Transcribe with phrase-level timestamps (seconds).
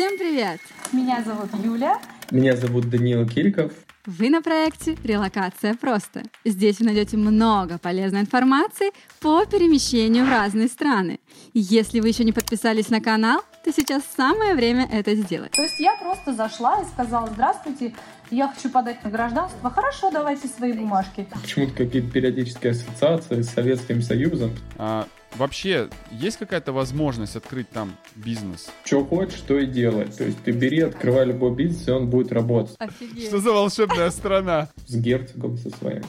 [0.00, 0.60] Всем привет!
[0.92, 2.00] Меня зовут Юля.
[2.30, 3.70] Меня зовут Данила Кириков.
[4.06, 6.22] Вы на проекте «Релокация просто».
[6.42, 11.20] Здесь вы найдете много полезной информации по перемещению в разные страны.
[11.52, 15.50] Если вы еще не подписались на канал, то сейчас самое время это сделать.
[15.50, 17.94] То есть я просто зашла и сказала, здравствуйте,
[18.30, 19.68] я хочу подать на гражданство.
[19.68, 21.28] Хорошо, давайте свои бумажки.
[21.42, 24.52] Почему-то какие-то периодические ассоциации с Советским Союзом.
[24.78, 25.06] А,
[25.36, 28.70] вообще, есть какая-то возможность открыть там бизнес?
[28.84, 30.06] Что хочешь, то и делай.
[30.06, 32.76] То есть ты бери, открывай любой бизнес, и он будет работать.
[32.78, 33.26] Офигеть.
[33.26, 36.02] Что за волшебная страна, С герцогом со своим.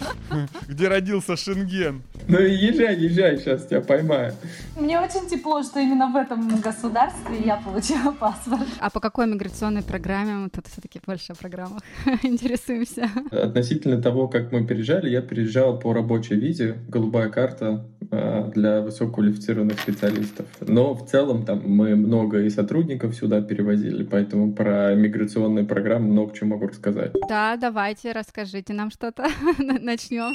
[0.68, 2.02] где родился Шенген?
[2.28, 4.32] Ну и езжай, езжай, сейчас тебя поймаю.
[4.76, 8.66] Мне очень тепло, что именно в этом государстве я получила паспорт.
[8.80, 11.82] А по какой миграционной программе мы тут все-таки больше о программах
[12.22, 13.08] интересуемся?
[13.30, 19.78] Относительно того, как мы переезжали, я переезжал по рабочей визе, голубая карта э, для высококвалифицированных
[19.78, 20.46] специалистов.
[20.60, 26.34] Но в целом там мы много и сотрудников сюда перевозили, поэтому про миграционные программы много
[26.34, 27.12] чего могу рассказать.
[27.28, 29.26] Да, давайте, расскажите нам что-то.
[29.86, 30.34] Начнем.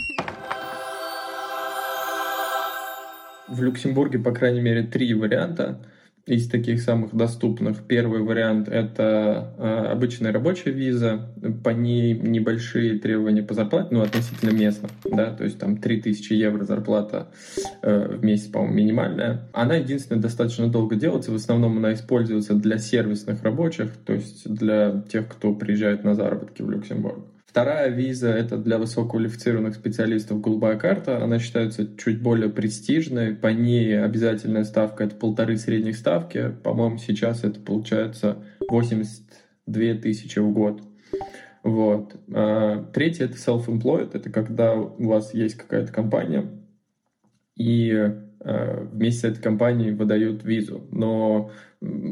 [3.50, 5.86] В Люксембурге, по крайней мере, три варианта
[6.26, 7.84] из таких самых доступных.
[7.86, 11.34] Первый вариант— это э, обычная рабочая виза,
[11.66, 16.64] по ней небольшие требования по зарплате, ну, относительно местных, да, то есть там 3000 евро
[16.64, 17.28] зарплата
[17.82, 19.50] э, в месяц, по-моему, минимальная.
[19.52, 25.04] Она, единственное, достаточно долго делается, в основном она используется для сервисных рабочих, то есть для
[25.12, 27.26] тех, кто приезжает на заработки в Люксембург.
[27.52, 31.22] Вторая виза— это для высококвалифицированных специалистов голубая карта.
[31.22, 33.36] Она считается чуть более престижной.
[33.36, 36.56] По ней обязательная ставка— это полторы средних ставки.
[36.64, 38.38] По-моему, сейчас это получается
[38.70, 40.82] 82 тысячи в год.
[41.62, 42.16] Вот.
[42.34, 44.12] А, Третье— это self-employed.
[44.14, 46.46] Это когда у вас есть какая-то компания,
[47.58, 48.14] и
[48.44, 50.82] вместе с этой компанией выдают визу.
[50.92, 51.52] Но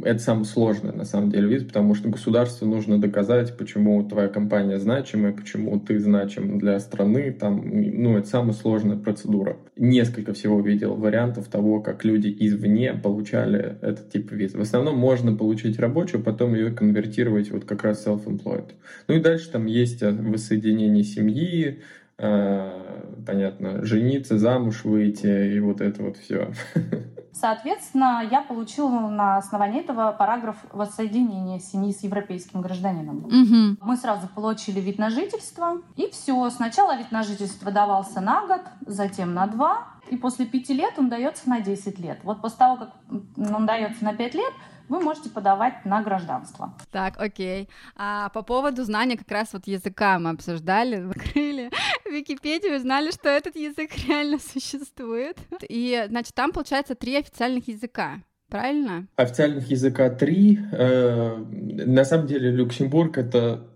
[0.03, 4.79] это самое сложное, на самом деле, виза, потому что государству нужно доказать, почему твоя компания
[4.79, 7.31] значимая, почему ты значим для страны.
[7.31, 9.57] Там, ну, это самая сложная процедура.
[9.77, 14.57] Несколько всего видел вариантов того, как люди извне получали этот тип визы.
[14.57, 18.71] В основном можно получить рабочую, потом ее конвертировать вот как раз self-employed.
[19.07, 21.77] Ну и дальше там есть э, воссоединение семьи, э,
[22.19, 26.51] понятно, жениться, замуж выйти и вот это вот все.
[27.31, 33.27] Соответственно, я получила на основании этого параграф воссоединения семьи с европейским гражданином.
[33.29, 33.77] Мгм.
[33.81, 36.49] Мы сразу получили вид на жительство, и все.
[36.49, 41.07] Сначала вид на жительство давался на год, затем на два, и после пяти лет он
[41.07, 42.19] дается на 10 лет.
[42.23, 42.93] Вот после того, как
[43.37, 44.53] он дается на 5 лет,
[44.89, 46.73] вы можете подавать на гражданство.
[46.91, 47.69] Так, окей.
[47.95, 51.71] А по поводу знания как раз вот языка мы обсуждали, открыли
[52.05, 55.37] Википедию, узнали, что этот язык реально существует.
[55.69, 58.19] И, значит, там, получается, три официальных языка.
[58.49, 59.07] Правильно?
[59.15, 60.59] Официальных языка три.
[60.71, 63.67] Э, На самом деле Люксембург— это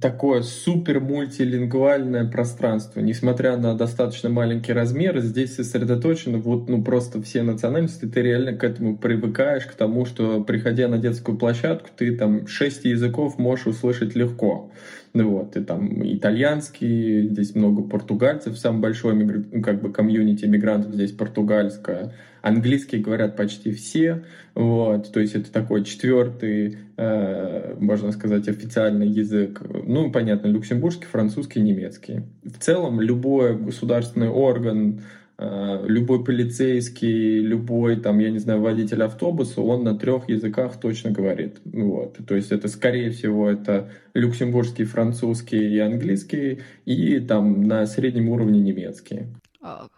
[0.00, 3.00] такое супер мультилингвальное пространство.
[3.00, 8.06] Несмотря на достаточно маленький размер, здесь сосредоточены вот ну просто все национальности.
[8.06, 12.84] Ты реально к этому привыкаешь, к тому, что приходя на детскую площадку, ты там шесть
[12.84, 14.70] языков можешь услышать легко.
[15.16, 20.92] Ну вот, и там итальянский, здесь много португальцев, самый большой ну, как бы комьюнити мигрантов
[20.92, 22.12] здесь португальская.
[22.42, 24.24] Английский говорят почти все,
[24.56, 29.62] вот, то есть это такой четвертый, э, можно сказать, официальный язык.
[29.86, 32.22] Ну, понятно, люксембургский, французский, немецкий.
[32.42, 35.00] В целом, любой государственный орган,
[35.38, 41.56] любой полицейский, любой, там, я не знаю, водитель автобуса, он на трех языках точно говорит.
[41.64, 42.18] Вот.
[42.26, 48.60] То есть это, скорее всего, это люксембургский, французский и английский, и там на среднем уровне
[48.60, 49.26] немецкий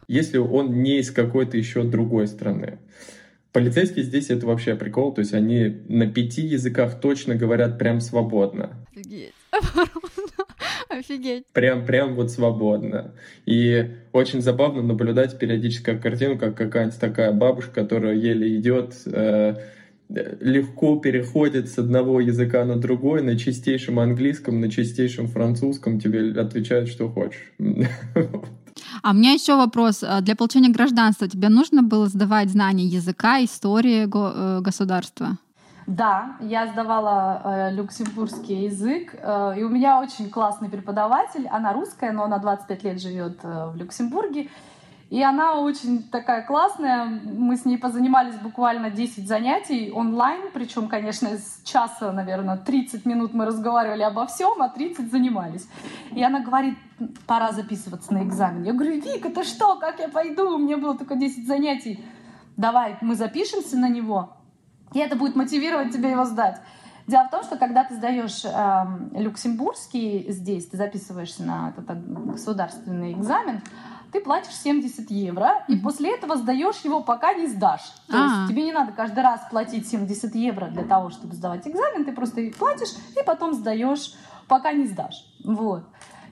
[0.08, 2.78] если он не из какой-то еще другой страны.
[3.52, 8.86] Полицейские здесь это вообще прикол, то есть они на пяти языках точно говорят прям свободно.
[8.92, 9.32] Офигеть.
[10.96, 11.46] Офигеть.
[11.52, 13.12] Прям, прям вот свободно.
[13.44, 19.56] И очень забавно наблюдать периодически картину, как какая-нибудь такая бабушка, которая еле идет, э,
[20.08, 26.88] легко переходит с одного языка на другой, на чистейшем английском, на чистейшем французском, тебе отвечают,
[26.88, 27.52] что хочешь.
[29.02, 30.02] А у меня еще вопрос.
[30.02, 35.38] А Для получения гражданства тебе нужно было сдавать знания языка, истории э, государства?
[35.86, 41.46] Да, я сдавала э, люксембургский язык, э, и у меня очень классный преподаватель.
[41.46, 44.48] Она русская, но она 25 лет живет э, в Люксембурге.
[45.10, 47.04] И она очень такая классная.
[47.04, 53.32] Мы с ней позанимались буквально 10 занятий онлайн, причем, конечно, с часа, наверное, 30 минут
[53.32, 55.68] мы разговаривали обо всем, а 30 занимались.
[56.10, 56.76] И она говорит,
[57.28, 58.64] пора записываться на экзамен.
[58.64, 60.56] Я говорю, Вика, ты что, как я пойду?
[60.56, 62.04] У меня было только 10 занятий.
[62.56, 64.36] Давай, мы запишемся на него.
[64.96, 66.58] И это будет мотивировать тебя его сдать.
[67.06, 73.12] Дело в том, что когда ты сдаешь э, люксембургский здесь, ты записываешься на этот государственный
[73.12, 73.60] экзамен,
[74.10, 77.92] ты платишь 70 евро, и после этого сдаешь его, пока не сдашь.
[78.08, 78.48] То есть А.
[78.48, 82.40] тебе не надо каждый раз платить 70 евро для того, чтобы сдавать экзамен, ты просто
[82.40, 84.14] их платишь и потом сдаешь,
[84.48, 85.26] пока не сдашь.
[85.44, 85.84] Вот.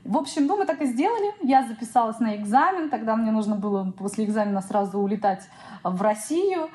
[0.04, 1.34] В общем, ну, мы так и сделали.
[1.42, 2.90] Я записалась на экзамен.
[2.90, 5.42] Тогда мне нужно было после экзамена сразу улетать
[5.82, 6.68] в Россию.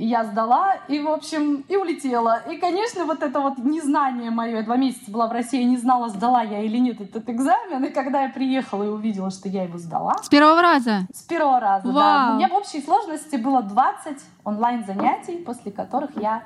[0.00, 2.40] И я сдала, и, в общем, и улетела.
[2.50, 6.08] И, конечно, вот это вот незнание мое, я два месяца была в России, не знала,
[6.08, 7.84] сдала я или нет этот экзамен.
[7.84, 11.00] И когда я приехала и увидела, что я его сдала, С первого раза.
[11.12, 11.92] с первого раза, да.
[11.92, 12.32] Вау.
[12.32, 16.44] У меня в общей сложности было 20 онлайн-занятий, после которых я,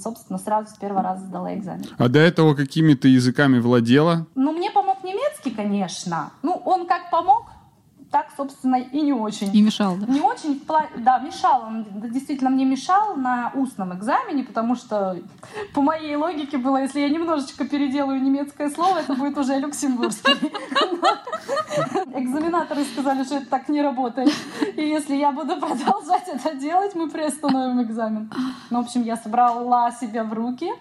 [0.00, 1.86] собственно, сразу с первого раза сдала экзамен.
[1.98, 4.26] А до этого какими ты языками владела?
[4.36, 6.30] Ну, мне помог немецкий, конечно.
[6.42, 7.46] Ну, он как помог,
[8.10, 9.54] так, собственно, и не очень.
[9.54, 10.06] И мешал, да?
[10.12, 10.60] Не очень,
[10.96, 11.62] да, мешал.
[11.62, 15.16] Он действительно мне мешал на устном экзамене, потому что
[15.74, 20.32] по моей логике было, если я немножечко переделаю немецкое слово, это будет уже люксембургский.
[22.14, 24.34] Экзаменаторы сказали, что это так не работает.
[24.74, 28.32] И если я буду продолжать это делать, мы приостановим экзамен.
[28.70, 30.72] Ну, в общем, я собрала себя в руки,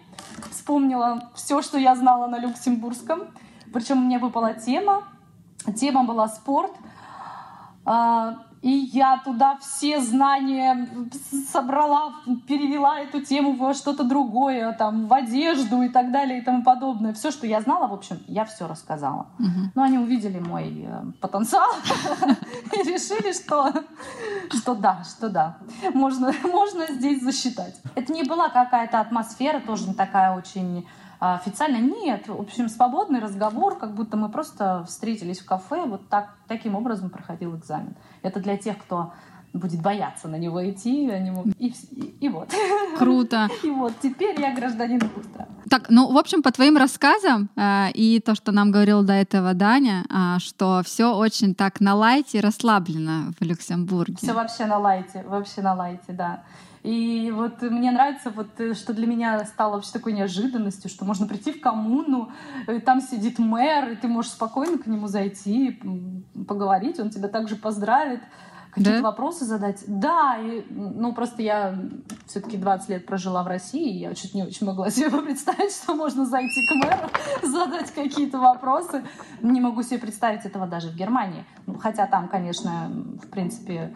[0.52, 3.28] вспомнила все, что я знала на люксембургском.
[3.72, 5.04] Причем мне выпала тема.
[5.76, 6.72] Тема была спорт.
[7.92, 10.88] А, И я туда все знания
[11.52, 12.14] собрала,
[12.46, 17.14] перевела эту тему во что-то другое, там, в одежду и так далее и тому подобное.
[17.14, 19.28] Все, что я знала, в общем, я все рассказала.
[19.40, 19.72] Мгм.
[19.76, 21.72] Но они увидели мой э, потенциал
[22.74, 23.72] и решили, что,
[24.52, 25.58] что да, что да,
[25.94, 27.82] можно, можно здесь засчитать.
[27.96, 30.86] Это не была какая-то атмосфера тоже не такая очень
[31.20, 31.82] а, официальная.
[31.82, 36.76] Нет, в общем, свободный разговор, как будто мы просто встретились в кафе, вот так, таким
[36.76, 37.96] образом проходил экзамен.
[38.22, 39.12] Это для тех, кто
[39.52, 42.54] будет бояться на него идти, они могут- и, и- и вот.
[43.00, 43.48] Круто.
[43.64, 45.48] И вот, теперь я гражданин стран.
[45.70, 49.54] Так, ну, в общем, по твоим рассказам э, и то, что нам говорил до этого
[49.56, 54.18] Даня, а, что все очень так на лайте расслаблено в Люксембурге.
[54.22, 56.44] Все вообще на лайте, вообще на лайте, да.
[56.84, 61.28] И вот мне нравится, вот, э, что для меня стало вообще такой неожиданностью, что можно
[61.28, 62.32] прийти в коммуну,
[62.68, 65.82] и там сидит мэр, и ты можешь спокойно к нему зайти,
[66.48, 68.22] поговорить, он тебя также поздравит,
[68.80, 69.10] какие-то Да?
[69.10, 69.84] вопросы задать.
[69.88, 71.78] Да, и, ну просто я
[72.26, 75.94] все-таки 20 лет прожила в России, и я чуть не очень могла себе представить, что
[75.96, 77.10] можно зайти к мэру,
[77.44, 79.04] задать какие-то вопросы.
[79.42, 81.46] Не могу себе представить этого даже в Германии.
[81.66, 82.90] Ну, Хотя там, конечно,
[83.22, 83.94] в принципе,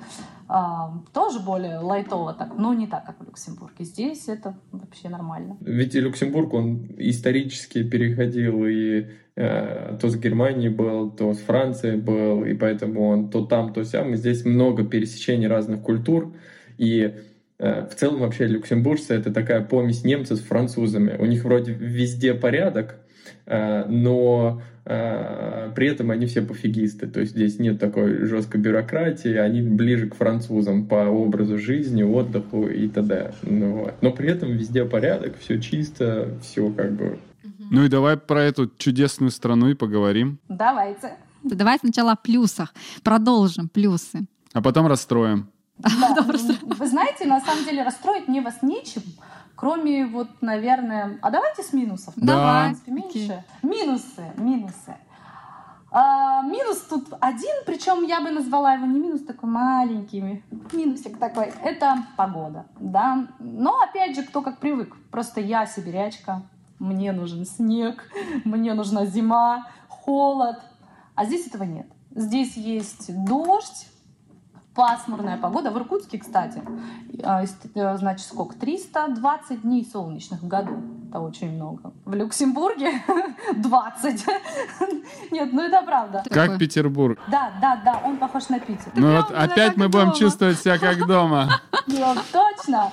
[0.47, 3.85] а, тоже более лайтово так, но не так, как в Люксембурге.
[3.85, 5.57] Здесь это вообще нормально.
[5.61, 12.45] Ведь и Люксембург, он исторически переходил и то с Германией был, то с Францией был,
[12.45, 14.13] и поэтому он то там, то сям.
[14.13, 16.33] И здесь много пересечений разных культур.
[16.77, 17.13] И
[17.59, 21.15] э, в целом вообще люксембуржцы это такая помесь немцев с французами.
[21.17, 22.97] У них вроде везде порядок,
[23.45, 27.07] э, но э, при этом они все пофигисты.
[27.07, 32.67] То есть здесь нет такой жесткой бюрократии, они ближе к французам по образу жизни, отдыху
[32.67, 33.33] и т.д.
[33.43, 33.89] Ну.
[34.01, 37.17] Но при этом везде порядок, все чисто, все как бы
[37.71, 40.39] Ну и давай про эту чудесную страну и поговорим.
[40.49, 41.17] Давайте.
[41.43, 42.73] Давай сначала о плюсах.
[43.03, 44.25] Продолжим плюсы.
[44.53, 45.49] А потом расстроим.
[45.79, 46.21] Да.
[46.21, 49.01] Вы знаете, на самом деле расстроить мне вас нечем,
[49.55, 51.17] кроме вот, наверное...
[51.21, 52.13] А давайте с минусов.
[52.15, 52.35] Да.
[52.35, 52.73] Давай.
[52.73, 53.43] В принципе, меньше.
[53.63, 54.95] Минусы, минусы.
[55.95, 61.53] А, минус тут один, причем я бы назвала его не минус, такой маленький минусик такой.
[61.63, 63.27] Это погода, да.
[63.39, 64.95] Но опять же, кто как привык.
[65.11, 66.41] Просто я сибирячка,
[66.83, 68.03] мне нужен снег,
[68.45, 70.59] мне нужна зима, холод.
[71.15, 71.87] А здесь этого нет.
[72.11, 73.87] Здесь есть дождь,
[74.75, 75.71] пасмурная погода.
[75.71, 76.61] В Иркутске, кстати,
[77.23, 78.55] а, э, значит, сколько?
[78.55, 80.81] 320 дней солнечных в году.
[81.13, 81.93] Это очень много.
[82.05, 82.89] В Люксембурге
[83.55, 84.25] 20.
[85.29, 86.23] Нет, ну это правда.
[86.27, 86.57] Как.
[86.57, 87.19] Петербург.
[87.27, 88.91] Да, да, да, он похож на Питер.
[88.95, 91.61] Ну вот опять мы будем чувствовать себя как дома.
[91.85, 92.89] Ну, точно.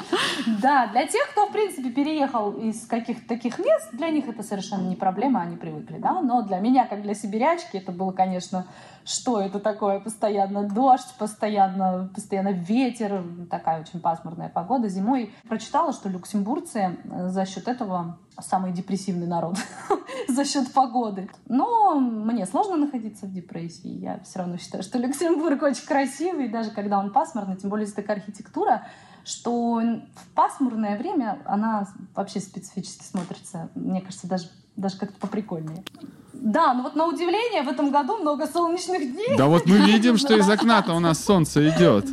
[0.61, 4.87] Да, для тех, кто, в принципе, переехал из каких-то таких мест, для них это совершенно
[4.87, 6.21] не проблема, они привыкли, да.
[6.21, 8.67] Но для меня, как для сибирячки, это было, конечно,
[9.05, 9.99] что это такое?
[9.99, 14.89] Постоянно дождь, постоянно, постоянно ветер, такая очень пасмурная погода.
[14.89, 16.99] Зимой прочитала, что люксембургцы
[17.29, 18.10] за счет этого
[18.41, 19.57] самый депрессивный народ
[20.29, 21.29] за счет погоды.
[21.49, 23.89] Но мне сложно находиться в депрессии.
[23.89, 27.97] Я все равно считаю, что Люксембург очень красивый, даже когда он пасмурный, тем более здесь
[27.97, 28.87] такая архитектура,
[29.25, 35.85] что в пасмурное время она вообще специфически смотрится, мне кажется, даже, даже как-то поприкольнее.
[36.33, 39.37] Да, но вот на удивление в этом году много солнечных дней.
[39.37, 42.07] Да вот мы видим, что из окна-то у нас солнце идет.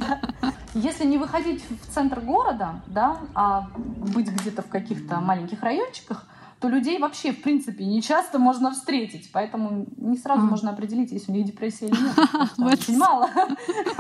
[0.84, 3.70] Если не выходить в центр города, да, а
[4.14, 6.28] быть где-то в каких-то маленьких райончиках,
[6.60, 9.30] то людей вообще, в принципе, не часто можно встретить.
[9.32, 10.46] Поэтому не сразу а.
[10.46, 12.18] можно определить, есть у них депрессия или нет.
[12.58, 13.30] Очень мало.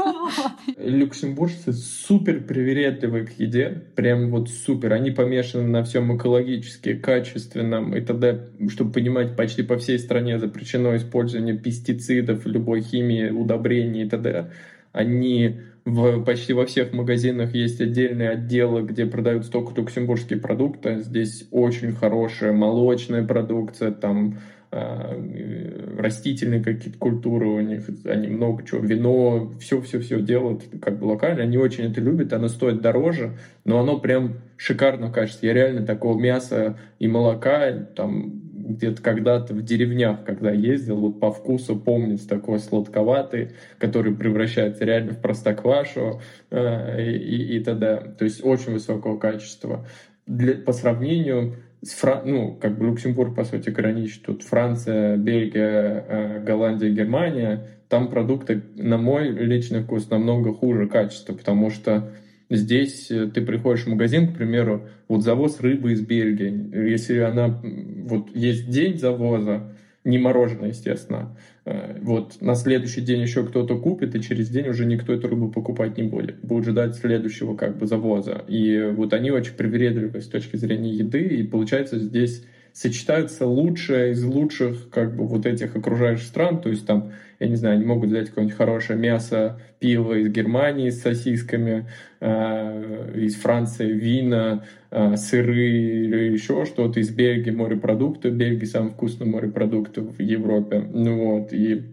[0.77, 3.84] Люксембуржцы супер привередливые к еде.
[3.96, 4.93] Прям вот супер.
[4.93, 8.50] Они помешаны на всем экологически, качественном и т.д.
[8.69, 14.51] Чтобы понимать, почти по всей стране запрещено использование пестицидов, любой химии, удобрений и т.д.
[14.93, 21.00] Они в, почти во всех магазинах есть отдельные отделы, где продаются только люксембургские продукты.
[21.00, 24.39] Здесь очень хорошая молочная продукция, там
[24.72, 31.44] э, растительные какие-то культуры у них, они много чего, вино, все-все-все делают как бы локально.
[31.44, 35.46] Они очень это любят, оно стоит дороже, но оно прям шикарно в.
[35.46, 41.31] Я реально такого мяса и молока там где-то когда-то в деревнях, когда ездил, вот по
[41.31, 48.15] вкусу помнится такой сладковатый, который превращается реально в простоквашу э, и, и т.д.
[48.17, 49.86] То есть очень высокого качества.
[50.25, 52.21] Для, по сравнению с Фран...
[52.25, 58.63] ну, как бы Люксембург, по сути, граничит тут Франция, Бельгия, э, Голландия, Германия, там продукты,
[58.75, 62.12] на мой личный вкус, намного хуже качества, потому что
[62.50, 66.89] Здесь э, ты приходишь в магазин, к примеру, вот завоз рыбы из Бельгии.
[66.89, 67.62] Если она,
[68.08, 69.74] вот есть день завоза,
[70.04, 71.36] не мороженое, естественно,
[71.66, 75.50] э, вот на следующий день еще кто-то купит, и через день уже никто эту рыбу
[75.50, 76.40] покупать не будет.
[76.40, 78.44] Будет ждать следующего как бы завоза.
[78.48, 82.46] И вот они очень привередливы с точки зрения еды, и получается здесь
[82.77, 87.55] сочетаются лучшее из лучших как бы вот этих окружающих стран, то есть там, я не
[87.55, 93.91] знаю, они могут взять какое-нибудь хорошее мясо, пиво из Германии с сосисками, э, из Франции
[93.91, 100.88] вина, э, сыры или еще что-то, из Бельгии морепродукты, Бельгия самый вкусный морепродукты в Европе,
[100.93, 101.84] ну вот, и,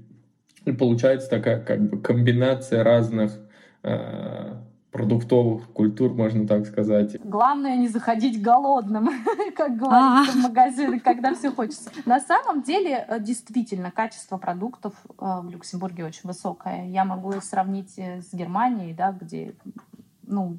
[0.66, 3.32] и получается такая как бы комбинация разных
[3.84, 4.52] э,
[4.94, 7.20] продуктовых культур, можно так сказать.
[7.24, 9.10] Главное не заходить голодным,
[9.56, 11.90] как говорится в магазин, когда все хочется.
[12.06, 16.86] На самом деле, э, действительно, качество продуктов э, в Люксембурге очень высокое.
[16.86, 19.56] Я могу сравнить э, с Германией, да, где
[20.22, 20.58] ну,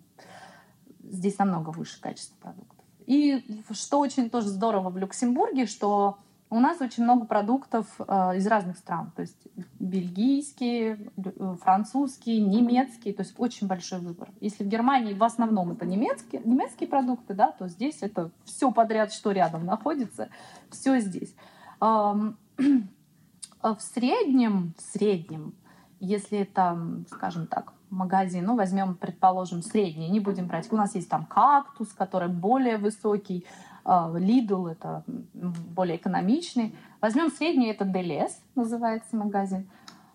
[1.02, 2.86] здесь намного выше качество продуктов.
[3.06, 6.18] И что очень тоже здорово в Люксембурге, что
[6.50, 9.48] у нас очень много продуктов э, из разных стран, то есть
[9.80, 14.30] бельгийские, э, французские, немецкие, то есть очень большой выбор.
[14.42, 19.12] Если в Германии в основном это немецкие, немецкие продукты, да, то здесь это все подряд,
[19.12, 20.30] что рядом находится,
[20.70, 21.36] все здесь.
[21.82, 25.56] Эм, в среднем, в среднем,
[26.00, 26.78] если это,
[27.10, 31.90] скажем так, магазин, ну, возьмем, предположим, средний, не будем брать, у нас есть там кактус,
[31.94, 33.46] который более высокий,
[33.86, 36.76] Lidl, а, это более экономичный.
[37.02, 39.70] Возьмем средний, это Deleuze, называется магазин.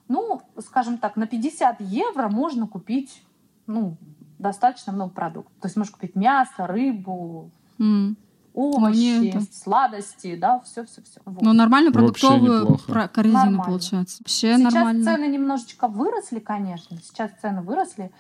[0.09, 3.23] Ну, скажем так, на 50 евро можно купить
[3.71, 3.97] ну,
[4.39, 5.53] достаточно много продуктов.
[5.61, 8.17] То есть можно купить мясо, рыбу, mm.
[8.55, 9.43] овощи, это...
[9.53, 11.21] сладости, да, все, все, все.
[11.25, 11.43] Вот.
[11.43, 12.79] Ну, нормально продуктовую
[13.13, 13.65] корзину нормально.
[13.65, 14.19] получается.
[14.21, 15.05] Вообще Сейчас нормально.
[15.05, 16.97] цены немножечко выросли, конечно.
[16.99, 18.11] Сейчас цены выросли.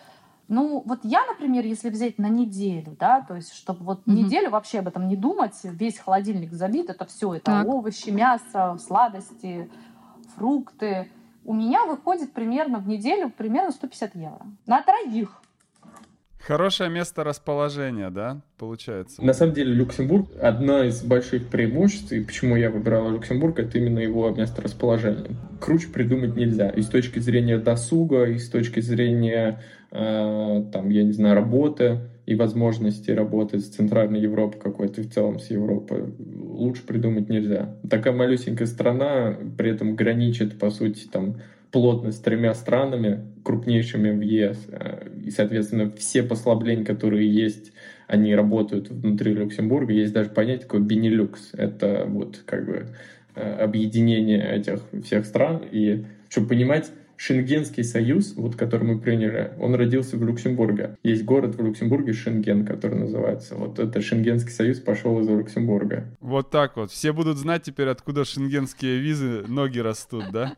[0.50, 4.10] Ну, вот я, например, если взять на неделю, да, то есть, чтобы вот угу.
[4.10, 7.68] неделю вообще об этом не думать, весь холодильник забит, это все, это так.
[7.68, 9.70] овощи, мясо, сладости,
[10.34, 11.08] фрукты.
[11.44, 14.40] У меня выходит примерно в неделю примерно 150 евро.
[14.66, 15.40] На троих.
[16.40, 19.22] Хорошее место расположения, да, получается?
[19.22, 24.00] На самом деле Люксембург— одна из больших преимуществ, и почему я выбирал Люксембург, это именно
[24.00, 25.36] его место расположения.
[25.60, 26.70] Круче придумать нельзя.
[26.70, 32.36] И с точки зрения досуга, и с точки зрения там, я не знаю, работы и
[32.36, 36.04] возможности работать с Центральной Европой какой-то, в целом с Европой,
[36.36, 37.74] лучше придумать нельзя.
[37.88, 41.38] Такая малюсенькая страна при этом граничит, по сути, там,
[41.70, 44.58] плотно с тремя странами, крупнейшими в ЕС.
[44.68, 47.72] Э, и, соответственно, все послабления, которые есть,
[48.06, 49.92] они работают внутри Люксембурга.
[49.92, 51.50] Есть даже понятие такое Бенилюкс.
[51.54, 52.86] Это вот как бы
[53.34, 55.62] э, объединение этих всех стран.
[55.70, 56.90] И чтобы понимать,
[57.20, 60.96] Шенгенский союз, вот который мы приняли, он родился в Люксембурге.
[61.02, 63.56] Есть город в Люксембурге Шенген, который называется.
[63.56, 66.06] Вот это Шенгенский союз пошел из Люксембурга.
[66.20, 66.90] Вот так вот.
[66.90, 70.56] Все будут знать теперь, откуда шенгенские визы ноги растут, да?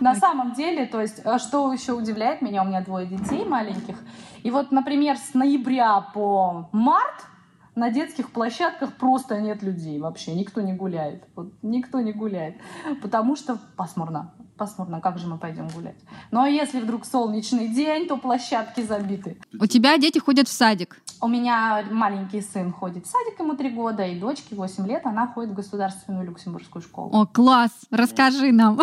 [0.00, 3.96] На самом деле, то есть, э, что еще удивляет меня, у меня двое детей маленьких,
[4.42, 7.26] и вот, например, с ноября по март
[7.74, 12.56] на детских площадках просто нет людей вообще, никто не гуляет, вот, никто не гуляет,
[13.02, 15.96] потому что пасмурно пасмурно, как же мы пойдем гулять?
[16.30, 19.36] Ну а если вдруг солнечный день, то площадки забиты.
[19.58, 21.02] У тебя дети ходят в садик?
[21.20, 25.26] У меня маленький сын ходит в садик, ему три года, и дочке 8 лет, она
[25.26, 27.10] ходит в государственную люксембургскую школу.
[27.12, 27.72] О, класс!
[27.90, 28.78] Расскажи нам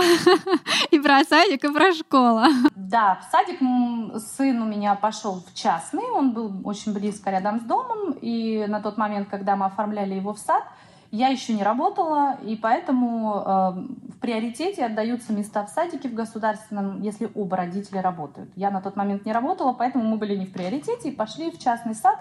[0.92, 2.44] и про садик, и про школу.
[2.76, 3.60] Да, в садик
[4.36, 8.82] сын у меня пошел в частный, он был очень близко рядом с домом, и на
[8.82, 10.64] тот момент, когда мы оформляли его в сад,
[11.12, 17.30] я еще не работала, и поэтому э, приоритете отдаются места в садике в государственном, если
[17.36, 18.50] оба родителя работают.
[18.56, 21.60] Я на тот момент не работала, поэтому мы были не в приоритете и пошли в
[21.60, 22.20] частный сад,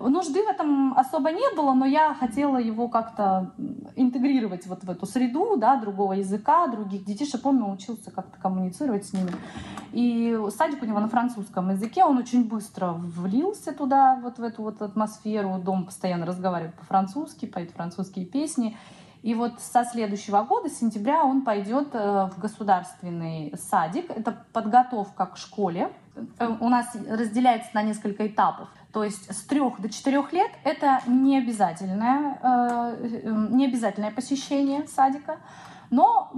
[0.00, 3.52] Нужды в этом особо не было, но я хотела его как-то
[3.96, 7.44] интегрировать вот в эту среду, да, другого языка, других детишек.
[7.44, 9.32] Он научился как-то коммуницировать с ними.
[9.92, 14.62] И садик у него на французском языке, он очень быстро влился туда, вот в эту
[14.62, 15.58] вот атмосферу.
[15.58, 18.76] Дом постоянно разговаривает по-французски, поет французские песни.
[19.28, 24.08] И вот со следующего года, с сентября, он пойдет э, в государственный садик.
[24.08, 25.92] Это подготовка к школе.
[26.38, 28.70] Э, у нас разделяется на несколько этапов.
[28.90, 35.40] То есть с трех до четырех лет это не обязательное, э, не обязательное посещение садика,
[35.90, 36.30] но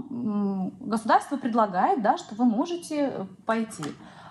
[0.81, 3.85] государство предлагает, да, что вы можете пойти.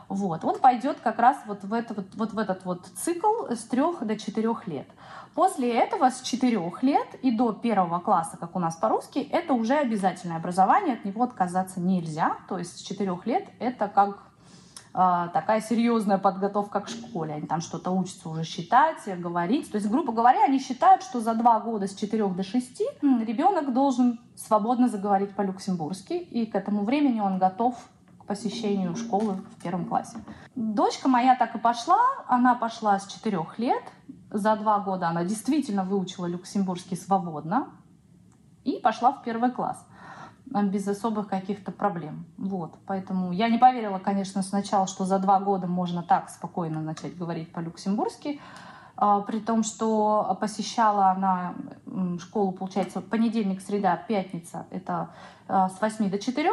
[0.09, 0.43] Вот.
[0.43, 4.05] Он пойдет как раз вот в, это, вот, вот в этот вот цикл с трех
[4.05, 4.87] до четырех лет.
[5.39, 9.75] После этого с четырех лет и до первого класса, как у нас по-русски, это уже
[9.75, 12.35] обязательное образование, от него отказаться нельзя.
[12.49, 14.17] То есть с четырех лет это как
[14.93, 17.35] а, такая серьезная подготовка к школе.
[17.35, 19.71] Они там что-то учатся уже считать, говорить.
[19.71, 23.71] То есть, грубо говоря, они считают, что за два года с 4 до 6 ребенок
[23.71, 27.75] должен свободно заговорить по-люксембургски, и к этому времени он готов
[28.27, 30.17] посещению школы в первом классе.
[30.55, 32.01] Дочка моя так и пошла.
[32.27, 33.83] Она пошла с 4 лет.
[34.31, 37.69] За два года она действительно выучила люксембургский свободно
[38.63, 39.85] и пошла в первый класс
[40.45, 42.25] без особых каких-то проблем.
[42.37, 42.75] Вот.
[42.87, 47.51] Поэтому я не поверила, конечно, сначала, что за два года можно так спокойно начать говорить
[47.51, 48.41] по-люксембургски,
[48.97, 51.53] а, при том, что посещала она
[52.19, 55.11] школу, получается, понедельник, среда, пятница, это
[55.47, 56.49] а, с 8 до 4,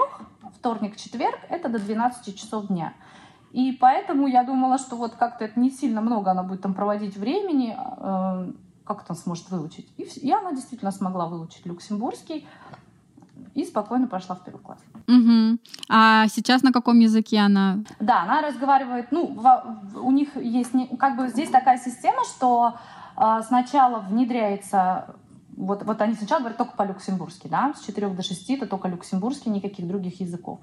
[0.55, 2.93] вторник, четверг, это до 12 часов дня.
[3.57, 7.17] И поэтому я думала, что вот как-то это не сильно много она будет там проводить
[7.17, 8.47] времени, а,
[8.85, 9.89] как она сможет выучить.
[9.97, 12.47] И, и она действительно смогла выучить люксембургский
[13.55, 14.81] и спокойно пошла в первый класс.
[15.09, 15.59] Угу.
[15.89, 17.79] А сейчас на каком языке она?
[17.99, 22.75] Да, она разговаривает, ну, в, у них есть, не, как бы здесь такая система, что
[23.17, 25.17] э, сначала внедряется
[25.57, 29.51] вот, вот они сначала говорят только по-люксембургски, да, с 4 до 6 это только люксембургский,
[29.51, 30.61] никаких других языков.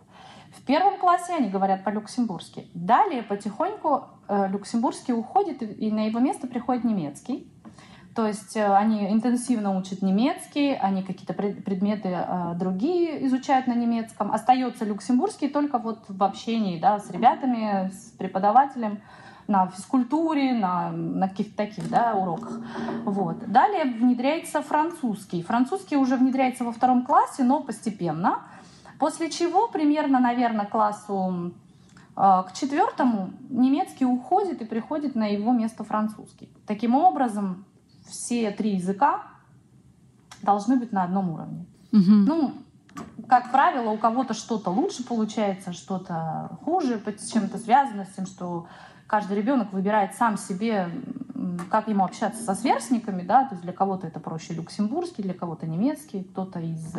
[0.63, 2.69] В первом классе они говорят по-люксембургски.
[2.73, 7.51] Далее потихоньку э, люксембургский уходит, и на его место приходит немецкий.
[8.15, 14.31] То есть э, они интенсивно учат немецкий, они какие-то предметы э, другие изучают на немецком.
[14.31, 19.01] Остается люксембургский только вот в общении да, с ребятами, с преподавателем
[19.47, 22.61] на физкультуре, на, на каких-то таких да, уроках.
[23.03, 23.51] Вот.
[23.51, 25.43] Далее внедряется французский.
[25.43, 28.43] Французский уже внедряется во втором классе, но постепенно.
[28.99, 31.53] После чего примерно, наверное, классу
[32.15, 36.49] э, к четвертому немецкий уходит и приходит на его место французский.
[36.65, 37.65] Таким образом,
[38.07, 39.23] все три языка
[40.41, 41.65] должны быть на одном уровне.
[41.91, 42.01] Угу.
[42.01, 42.53] Ну,
[43.27, 48.67] как правило, у кого-то что-то лучше получается, что-то хуже, с чем-то связано с тем, что
[49.07, 50.89] каждый ребенок выбирает сам себе,
[51.69, 55.65] как ему общаться со сверстниками, да, то есть для кого-то это проще люксембургский, для кого-то
[55.65, 56.95] немецкий, кто-то из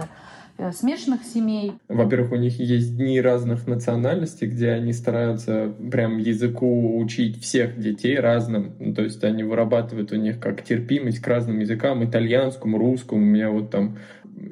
[0.72, 1.72] смешанных семей.
[1.88, 8.18] Во-первых, у них есть дни разных национальностей, где они стараются прям языку учить всех детей
[8.18, 8.72] разным.
[8.78, 13.20] Ну, то есть они вырабатывают у них как терпимость к разным языкам, итальянскому, русскому.
[13.20, 13.96] У меня вот там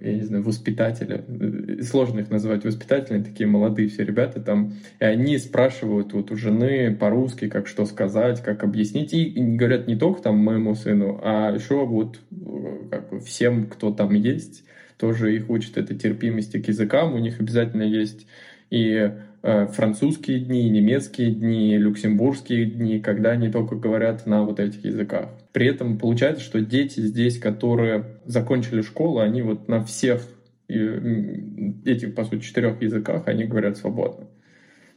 [0.01, 5.05] я не знаю, воспитатели, э, сложно их назвать воспитателями, такие молодые все ребята там, и
[5.05, 10.23] они спрашивают вот у жены по-русски, как что сказать, как объяснить, и говорят не только
[10.23, 14.65] там моему сыну, а еще вот э, как бы всем, кто там есть,
[15.03, 17.15] тоже их учат этой терпимости к языкам.
[17.15, 18.25] У них обязательно есть
[18.71, 19.11] и
[19.43, 25.29] э, французские дни, немецкие дни, люксембургские дни, когда они только говорят на вот этих языках.
[25.51, 30.23] При этом получается, что дети здесь, которые закончили школу, они вот на всех
[30.69, 34.29] этих, по сути, четырех языках, они говорят свободно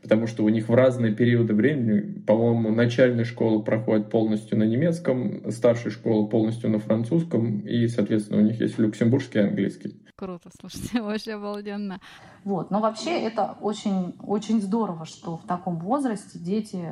[0.06, 5.52] потому что у них в разные периоды времени, по-моему, начальная школа проходит полностью на немецком,
[5.52, 9.96] старшая школа полностью на французском, и, соответственно, у них есть люксембургский и английский.
[10.16, 12.00] Круто, слушайте, вообще обалденно.
[12.44, 16.88] Вот, но вообще это очень, очень здорово, что в таком возрасте дети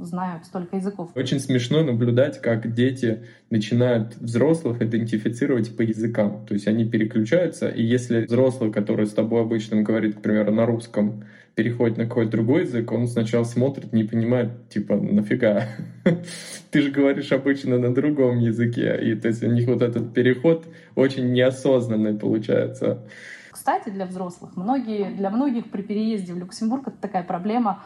[0.00, 1.12] знают столько языков.
[1.14, 6.44] Очень смешно наблюдать, как дети начинают взрослых идентифицировать по языкам.
[6.46, 10.66] То есть они переключаются, и если взрослый, который с тобой обычно говорит, к примеру, на
[10.66, 11.22] русском,
[11.56, 15.64] переходит на какой-то другой язык, он сначала смотрит, не понимает, типа, нафига?
[16.70, 19.00] Ты же говоришь обычно на другом языке.
[19.02, 23.02] И то есть у них вот этот переход очень неосознанный получается.
[23.50, 27.82] Кстати, для взрослых, многие, для многих при переезде в Люксембург это такая проблема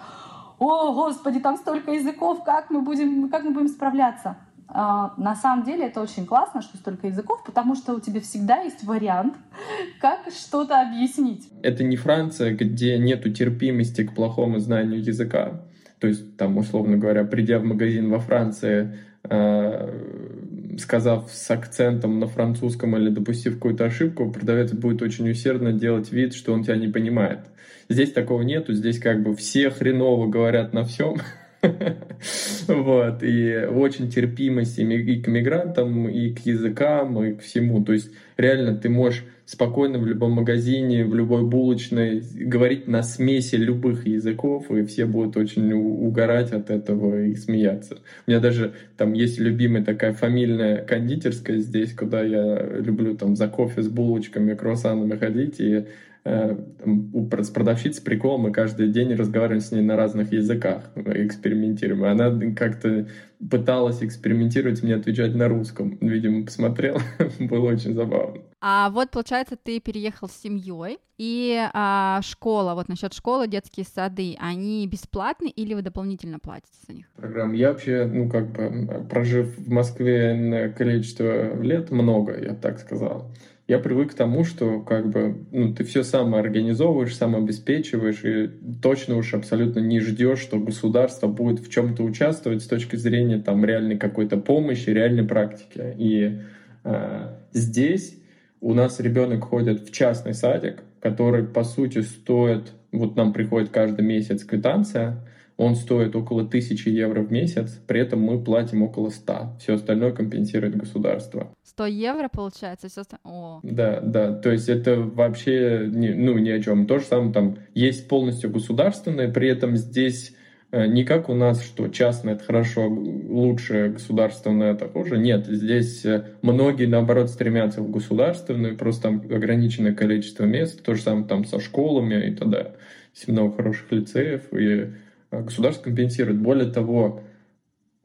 [0.61, 4.37] о, господи, там столько языков, как мы будем, как мы будем справляться?
[4.73, 8.61] А, на самом деле это очень классно, что столько языков, потому что у тебя всегда
[8.63, 9.35] есть вариант,
[10.01, 11.49] как что-то объяснить.
[11.63, 15.63] Это не Франция, где нету терпимости к плохому знанию языка.
[15.99, 22.27] То есть, там, условно говоря, придя в магазин во Франции, э, сказав с акцентом на
[22.27, 26.89] французском или допустив какую-то ошибку, продавец будет очень усердно делать вид, что он тебя не
[26.89, 27.41] понимает.
[27.89, 31.17] Здесь такого нету, здесь как бы все хреново говорят на всем,
[32.69, 37.83] Вот, и очень терпимость и к мигрантам, и к языкам, и к всему.
[37.85, 43.57] То есть реально ты можешь спокойно в любом магазине, в любой булочной говорить на смеси
[43.57, 47.97] любых языков, и все будут очень угорать от этого и смеяться.
[48.27, 53.49] У меня даже там есть любимая такая фамильная кондитерская здесь, куда я люблю там за
[53.49, 55.87] кофе с булочками, круассанами ходить, и
[56.25, 62.05] с продавщицей прикол, мы каждый день разговариваем с ней на разных языках, экспериментируем.
[62.05, 63.09] Она как-то
[63.51, 65.97] пыталась экспериментировать, мне отвечать на русском.
[66.01, 66.99] Видимо, посмотрел,
[67.41, 68.43] было очень забавно.
[68.61, 74.37] А вот, получается, ты переехал с семьей, и а, школа, вот насчет школы, детские сады,
[74.39, 77.07] они бесплатны или вы дополнительно платите за них?
[77.17, 77.55] Программа.
[77.55, 83.31] Я вообще, ну, как бы, прожив в Москве количество лет, много, я так сказал,
[83.71, 88.51] я привык к тому, что как бы ну, ты все сам организовываешь, сам обеспечиваешь, и
[88.83, 93.65] точно уж абсолютно не ждешь, что государство будет в чем-то участвовать с точки зрения там
[93.65, 95.95] реальной какой-то помощи, реальной практики.
[95.97, 96.41] И
[96.83, 98.19] э, здесь
[98.61, 104.05] у нас ребенок ходит в частный садик, который по сути стоит, вот нам приходит каждый
[104.05, 105.25] месяц квитанция,
[105.57, 109.59] он стоит около 1000 евро в месяц, при этом мы платим около 100.
[109.61, 111.55] Все остальное компенсирует государство.
[111.71, 112.89] 100 евро получается?
[112.89, 113.03] Все?
[113.25, 113.61] О.
[113.63, 116.87] Да, да, то есть это вообще не, ну, ни о чем.
[116.87, 120.35] То же самое там есть полностью государственное, при этом здесь
[120.73, 125.19] э, не как у нас, что частное это хорошо, лучше, государственное это хуже.
[125.19, 131.03] Нет, здесь э, многие, наоборот, стремятся в государственную, просто там ограниченное количество мест, то же
[131.03, 132.73] самое там со школами и т.д.
[133.15, 134.93] Есть много хороших лицеев, и
[135.31, 136.41] Э, государство компенсирует.
[136.41, 137.23] Более того,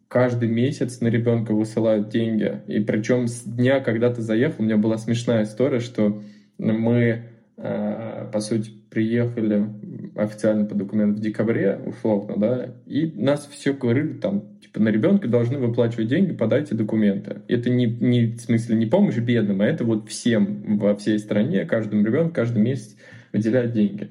[0.07, 2.61] каждый месяц на ребенка высылают деньги.
[2.67, 6.21] И причем с дня, когда ты заехал, у меня была смешная история, что
[6.57, 7.23] мы,
[7.57, 9.67] э, по сути, приехали
[10.15, 15.27] официально по документам в декабре, условно, да, и нас все говорили там, типа, на ребенка
[15.27, 17.41] должны выплачивать деньги, подайте документы.
[17.49, 21.65] Это не, не в смысле не помощь бедным, а это вот всем во всей стране,
[21.65, 22.95] каждому ребенку каждый месяц
[23.33, 24.09] выделяют деньги.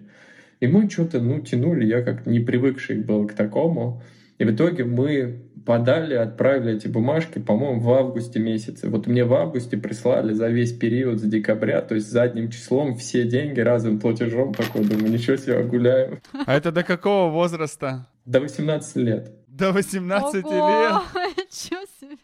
[0.60, 4.02] И мы что-то, ну, тянули, я как не привыкший был к такому.
[4.38, 8.88] И в итоге мы подали, отправили эти бумажки, по-моему, в августе месяце.
[8.88, 13.24] Вот мне в августе прислали за весь период с декабря, то есть задним числом все
[13.24, 14.52] деньги разовым платежом.
[14.52, 16.20] Такой, думаю, ничего себе, гуляем.
[16.46, 18.08] А это до какого возраста?
[18.24, 19.32] До 18 лет.
[19.46, 20.52] До 18 Ого!
[20.52, 21.36] лет?
[21.36, 22.16] Ничего себе.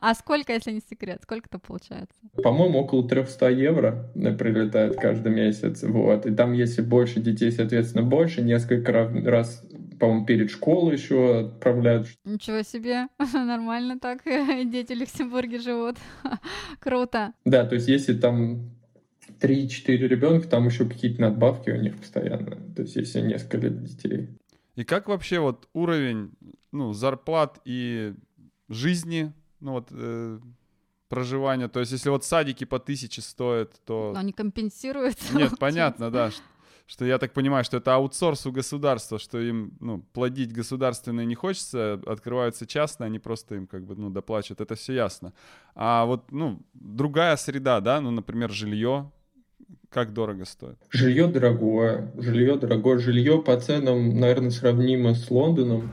[0.00, 2.14] А сколько, если не секрет, сколько-то получается?
[2.42, 5.82] По-моему, около 300 евро прилетает каждый месяц.
[5.82, 6.26] Вот.
[6.26, 8.42] И там, если больше детей, соответственно, больше.
[8.42, 9.64] Несколько раз,
[9.98, 12.08] по-моему, перед школой еще отправляют.
[12.24, 15.96] Ничего себе, нормально так дети в Люксембурге живут.
[16.80, 17.32] Круто.
[17.44, 18.70] Да, то есть если там
[19.40, 22.56] 3-4 ребенка, там еще какие-то надбавки у них постоянно.
[22.74, 24.28] То есть если несколько детей.
[24.76, 26.30] И как вообще вот уровень
[26.72, 28.14] ну, зарплат и
[28.68, 30.38] жизни ну вот э,
[31.08, 31.68] проживание.
[31.68, 34.10] То есть, если вот садики по тысяче стоят, то...
[34.14, 35.16] Но они компенсируют.
[35.32, 36.30] Нет, понятно, да.
[36.86, 41.34] Что, я так понимаю, что это аутсорс у государства, что им, ну, плодить государственные не
[41.34, 45.32] хочется, открываются частные, они просто им как бы, ну, доплачивают, это все ясно.
[45.74, 49.10] А вот, ну, другая среда, да, ну, например, жилье,
[49.88, 50.76] как дорого стоит?
[50.90, 55.90] Жилье дорогое, жилье дорогое, жилье по ценам, наверное, сравнимо с Лондоном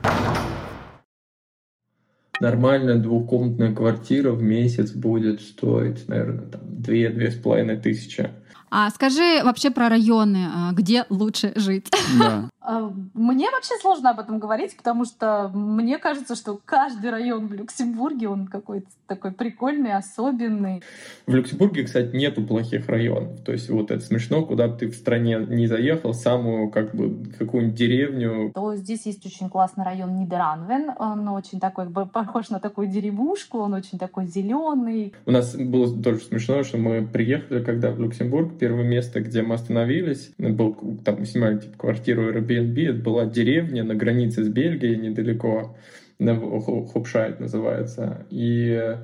[2.42, 8.28] нормальная двухкомнатная квартира в месяц будет стоить, наверное, там две-две с половиной тысячи.
[8.74, 11.88] А скажи вообще про районы, а, где лучше жить.
[12.18, 12.48] Да.
[12.64, 17.52] А, мне вообще сложно об этом говорить, потому что мне кажется, что каждый район в
[17.52, 20.82] Люксембурге, он какой-то такой прикольный, особенный.
[21.26, 23.40] В Люксембурге, кстати, нету плохих районов.
[23.44, 27.76] То есть вот это смешно, куда ты в стране не заехал, самую как бы какую-нибудь
[27.76, 28.52] деревню.
[28.54, 30.92] То здесь есть очень классный район Нидеранвен.
[30.98, 35.12] Он очень такой, похож на такую деревушку, он очень такой зеленый.
[35.26, 39.56] У нас было тоже смешно, что мы приехали, когда в Люксембург, первое место, где мы
[39.56, 45.76] остановились, был там снимали типа квартиру Airbnb, это была деревня на границе с Бельгией недалеко,
[46.18, 48.26] Хопшайт называется.
[48.30, 48.96] И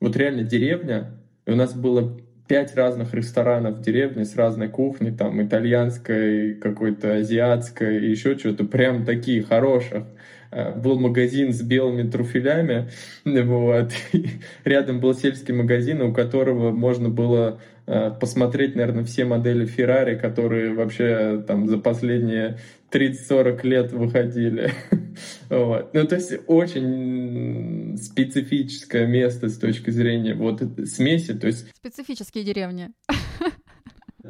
[0.00, 1.10] вот реально деревня,
[1.46, 7.14] и у нас было пять разных ресторанов в деревне с разной кухней, там итальянской, какой-то
[7.16, 10.04] азиатской, еще что-то, прям такие хороших.
[10.50, 12.90] Э, был магазин с белыми труфелями,
[13.24, 13.92] вот.
[14.64, 21.42] рядом был сельский магазин, у которого можно было посмотреть, наверное, все модели Ferrari, которые вообще
[21.46, 22.58] там за последние
[22.92, 24.72] 30-40 лет выходили.
[25.50, 25.92] вот.
[25.94, 31.34] Ну, то есть очень специфическое место с точки зрения вот смеси.
[31.34, 31.68] То есть...
[31.76, 32.90] Специфические деревни.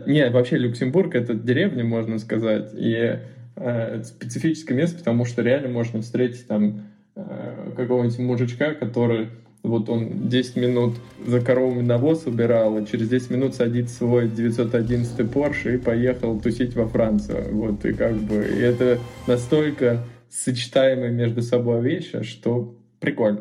[0.07, 2.73] Не, вообще Люксембург— это деревня, можно сказать.
[2.75, 3.19] И
[3.57, 9.29] э, специфическое место, потому что реально можно встретить там э, какого-нибудь мужичка, который
[9.63, 10.95] вот он 10 минут
[11.25, 16.75] за коровами навоз убирал, и через 10 минут садится свой 911 Porsche и поехал тусить
[16.75, 17.55] во Францию.
[17.55, 23.41] Вот, и как бы и это настолько сочетаемые между собой вещи, что прикольно.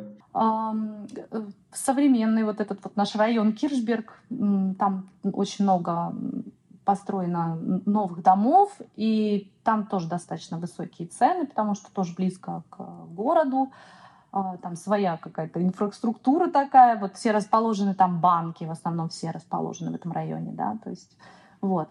[1.73, 6.13] Современный вот этот вот наш район Киршберг, там очень много
[6.85, 12.77] построено новых домов, и там тоже достаточно высокие цены, потому что тоже близко к
[13.13, 14.00] городу, а,
[14.31, 19.95] там своя какая-то инфраструктура такая, вот все расположены там банки, в основном все расположены в
[19.95, 21.17] этом районе, да, то есть
[21.59, 21.89] вот.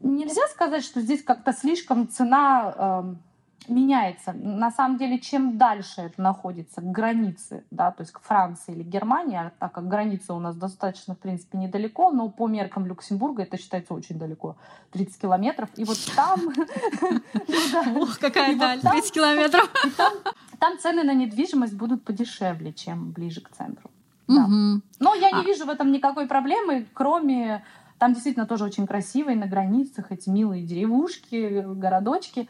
[0.00, 3.04] Нельзя сказать, что здесь как-то слишком цена
[3.68, 4.32] меняется.
[4.32, 8.82] На самом деле, чем дальше это находится к границе, да, то есть к Франции или
[8.82, 13.42] Германии, а так как граница у нас достаточно, в принципе, недалеко, но по меркам Люксембурга
[13.42, 14.56] это считается очень далеко,
[14.92, 16.40] 30 километров, и вот там...
[17.86, 19.70] Ну Ох, какая даль, 30 километров.
[20.58, 23.90] Там цены на недвижимость будут подешевле, чем ближе к центру.
[24.28, 27.64] Но я не а вижу в этом никакой проблемы, кроме...
[27.98, 32.48] Там действительно тоже очень красивые на границах эти милые деревушки, городочки.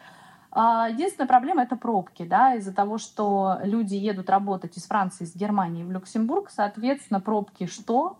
[0.54, 5.34] А, единственная проблема— это пробки, да, из-за того, что люди едут работать из Франции, из
[5.34, 8.18] Германии в Люксембург, соответственно, пробки что,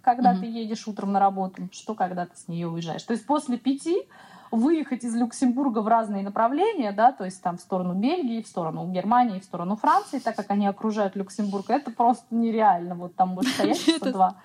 [0.00, 0.40] когда mm-hmm.
[0.40, 3.02] ты едешь утром на работу, что, когда ты с нее уезжаешь.
[3.02, 4.06] То есть после пяти
[4.52, 8.86] выехать из Люксембурга в разные направления, да, то есть там в сторону Бельгии, в сторону
[8.86, 12.94] Германии, в сторону Франции, так как они окружают Люксембург, это просто нереально.
[12.94, 14.36] Вот там будет стоять 102.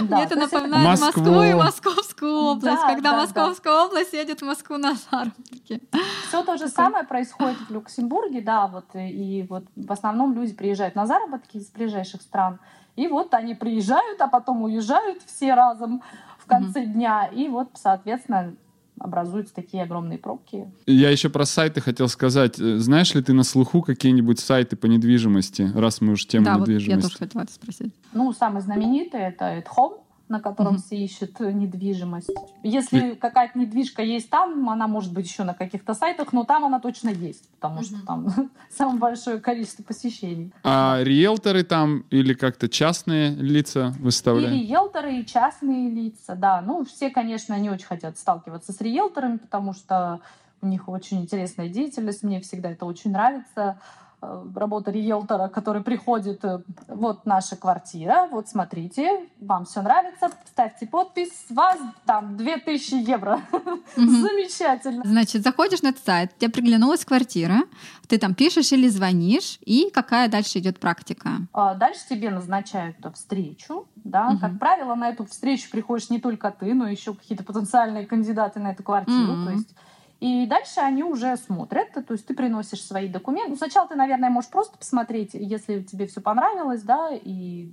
[0.00, 1.22] Да, Мне это напоминает Москву.
[1.22, 3.86] Москву и Московскую область, да, когда да, Московская да.
[3.86, 5.82] область едет в Москву на заработки.
[6.28, 10.54] Все то же самое происходит в Люксембурге, да, вот э, и вот в основном люди
[10.54, 12.60] приезжают на заработки из ближайших стран,
[12.96, 16.02] и вот они приезжают, а потом уезжают все разом
[16.38, 16.86] в конце mm-hmm.
[16.86, 18.54] дня, и вот, соответственно,
[19.00, 20.70] образуются такие огромные пробки.
[20.86, 22.58] Я еще про сайты хотел сказать.
[22.58, 26.56] Э, знаешь ли ты на слуху какие-нибудь сайты по недвижимости, раз мы уж тему да,
[26.56, 26.88] недвижимости?
[26.90, 27.94] Да, вот я тоже хотела это спросить.
[28.12, 30.82] Ну, самый знаменитый— это At Home на котором mm-hmm.
[30.86, 32.30] все ищут недвижимость.
[32.62, 36.80] Если какая-то недвижка есть там, она может быть еще на каких-то сайтах, но там она
[36.80, 37.84] точно есть, потому mm-hmm.
[37.84, 40.52] что там самое большое количество посещений.
[40.62, 44.54] А риэлторы там или как-то частные лица выставляют?
[44.54, 46.60] И риэлторы, и частные лица, да.
[46.60, 50.20] Ну, все, конечно, не очень хотят сталкиваться с риэлторами, потому что
[50.60, 53.78] у них очень интересная деятельность, мне всегда это очень нравится.
[54.20, 60.88] Э, работа риэлтора, который приходит, э, вот наша квартира, вот смотрите, вам все нравится, ставьте
[60.88, 63.40] подпись, с вас там 2000 евро.
[63.96, 65.04] Замечательно.
[65.04, 67.60] Значит, заходишь на этот сайт, тебе приглянулась квартира,
[68.08, 71.30] ты там пишешь или звонишь, и какая дальше идет практика?
[71.52, 76.74] А, дальше тебе назначают встречу, да, как правило, на эту встречу приходишь не только ты,
[76.74, 79.76] но еще какие-то потенциальные кандидаты на эту квартиру, то есть
[80.20, 83.50] и дальше они уже смотрят, то есть ты приносишь свои документы.
[83.50, 87.72] Ну, сначала ты, наверное, можешь просто посмотреть, если тебе все понравилось, да, и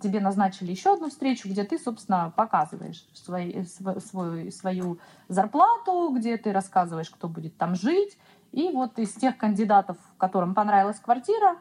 [0.00, 3.66] тебе назначили еще одну встречу, где ты, собственно, показываешь свой,
[3.98, 8.18] свой, свою зарплату, где ты рассказываешь, кто будет там жить.
[8.52, 11.56] И вот из тех кандидатов, которым понравилась квартира,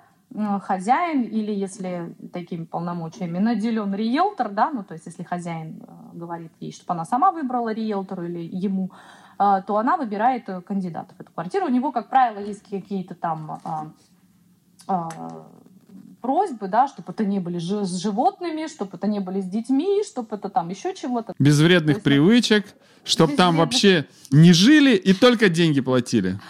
[0.61, 6.51] хозяин или если такими полномочиями наделен риэлтор, да, ну то есть если хозяин э, говорит
[6.59, 8.91] ей, чтобы она сама выбрала риэлтору или ему,
[9.39, 11.65] то она выбирает э, кандидатов в эту квартиру.
[11.65, 13.88] У него, как правило, есть какие-то там а,
[14.86, 15.10] а,
[16.21, 20.36] просьбы, да, чтобы это не были с животными, чтобы это не были с детьми, чтобы
[20.36, 21.34] это там еще чего-то.
[21.39, 22.65] Без вредных есть, привычек,
[23.06, 23.73] чтобы там вредных...
[23.73, 26.38] вообще не жили и только деньги платили.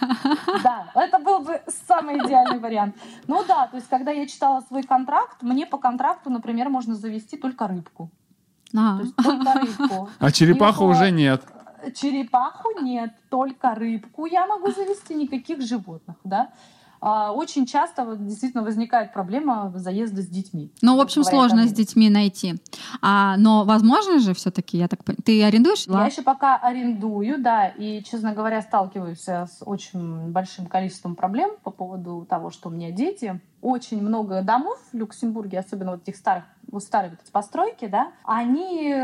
[0.62, 2.96] Да, это был бы самый идеальный вариант.
[3.28, 7.36] Ну да, то есть когда я читала свой контракт, мне по контракту, например, можно завести
[7.36, 8.10] только рыбку.
[8.76, 8.98] А.
[8.98, 10.08] То есть только рыбку.
[10.18, 11.42] А черепаху уже нет
[11.94, 16.50] черепаху нет, только рыбку я могу завести, никаких животных, да.
[17.00, 20.70] А, очень часто действительно возникает проблема заезда с детьми.
[20.82, 22.56] Ну, в общем, сложно с детьми найти.
[23.00, 25.86] А, но возможно же все-таки, я так понимаю, ты арендуешь?
[25.86, 31.70] Я еще пока арендую, да, и, честно говоря, сталкиваюсь с очень большим количеством проблем по
[31.70, 33.40] поводу того, что у меня дети.
[33.62, 38.12] Очень много домов в Люксембурге, особенно вот этих старых вот старые вот эти постройки, да,
[38.24, 38.94] они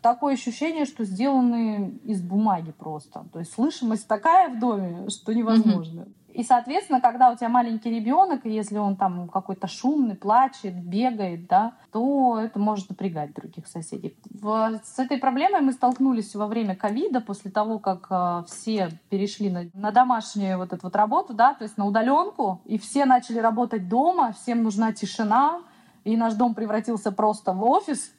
[0.00, 3.24] такое ощущение, что сделаны из бумаги просто.
[3.32, 6.02] То есть слышимость такая в доме, что невозможно.
[6.02, 6.24] Mm-hmm.
[6.34, 11.74] И, соответственно, когда у тебя маленький ребенок, если он там какой-то шумный, плачет, бегает, да,
[11.92, 14.16] то это может напрягать других соседей.
[14.30, 19.48] В, с этой проблемой мы столкнулись во время ковида, после того, как э, все перешли
[19.48, 23.38] на, на домашнюю вот эту вот работу, да, то есть на удаленку, и все начали
[23.38, 25.62] работать дома, всем нужна тишина,
[26.04, 28.12] и наш дом превратился просто в офис,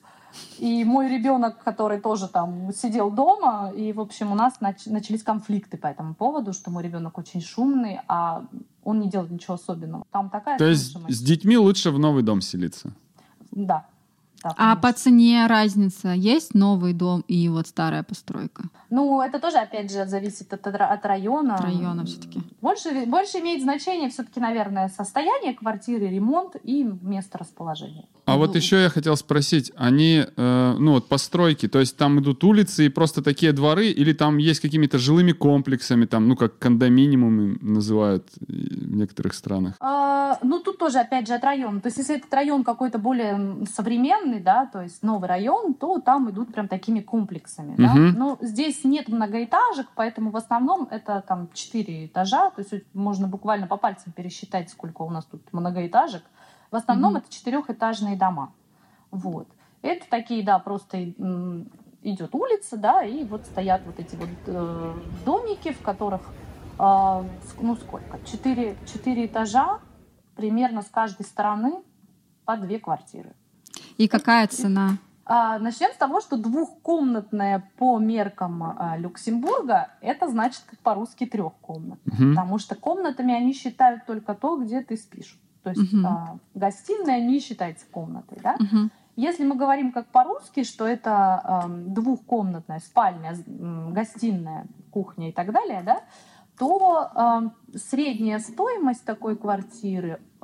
[0.57, 5.23] и мой ребенок, который тоже там сидел дома, и, в общем, у нас нач- начались
[5.23, 8.43] конфликты по этому поводу, что мой ребенок очень шумный, а
[8.83, 10.05] он не делает ничего особенного.
[10.11, 12.91] Там такая То есть с детьми лучше в новый дом селиться?
[13.51, 13.85] Да.
[14.45, 18.65] Да, а по цене разница есть новый дом и вот старая постройка?
[18.91, 21.55] Ну, это тоже, опять же, зависит от, от района.
[21.55, 22.41] От района все-таки.
[22.61, 28.05] Больше, больше имеет значение все-таки, наверное, состояние квартиры, ремонт и место расположения.
[28.25, 28.37] А ну.
[28.37, 32.85] вот еще я хотел спросить, они, э, ну вот постройки, то есть там идут улицы
[32.85, 38.27] и просто такие дворы, или там есть какими-то жилыми комплексами, там, ну как кондоминиумы называют
[38.39, 39.75] в некоторых странах?
[39.79, 41.81] А, ну тут тоже, опять же, от района.
[41.81, 46.29] То есть если этот район какой-то более современный, да, то есть новый район, то там
[46.29, 47.81] идут прям такими комплексами, угу.
[47.81, 47.93] да.
[47.93, 53.67] Но здесь нет многоэтажек, поэтому в основном это там четыре этажа, то есть можно буквально
[53.67, 56.23] по пальцам пересчитать, сколько у нас тут многоэтажек.
[56.71, 57.19] В основном mm-hmm.
[57.19, 58.53] это четырехэтажные дома.
[59.11, 59.47] Вот.
[59.81, 61.13] Это такие, да, просто
[62.01, 64.93] идет улица, да, и вот стоят вот эти вот э,
[65.25, 66.21] домики, в которых,
[66.79, 67.23] э,
[67.61, 69.79] ну сколько, четыре, четыре этажа,
[70.35, 71.83] примерно с каждой стороны
[72.45, 73.35] по две квартиры.
[73.97, 74.97] И какая цена?
[75.27, 82.13] А, начнем с того, что двухкомнатная по меркам а, Люксембурга это значит по-русски трехкомнатная.
[82.13, 82.29] Угу.
[82.29, 85.39] Потому что комнатами они считают только то, где ты спишь.
[85.63, 86.05] То есть угу.
[86.05, 88.55] а, гостиная не считается комнатой, да?
[88.59, 88.89] Угу.
[89.15, 95.83] Если мы говорим как по-русски, что это э, двухкомнатная спальня, гостиная, кухня и так далее,
[95.83, 96.01] да,
[96.57, 100.34] то э, средняя стоимость такой квартиры э,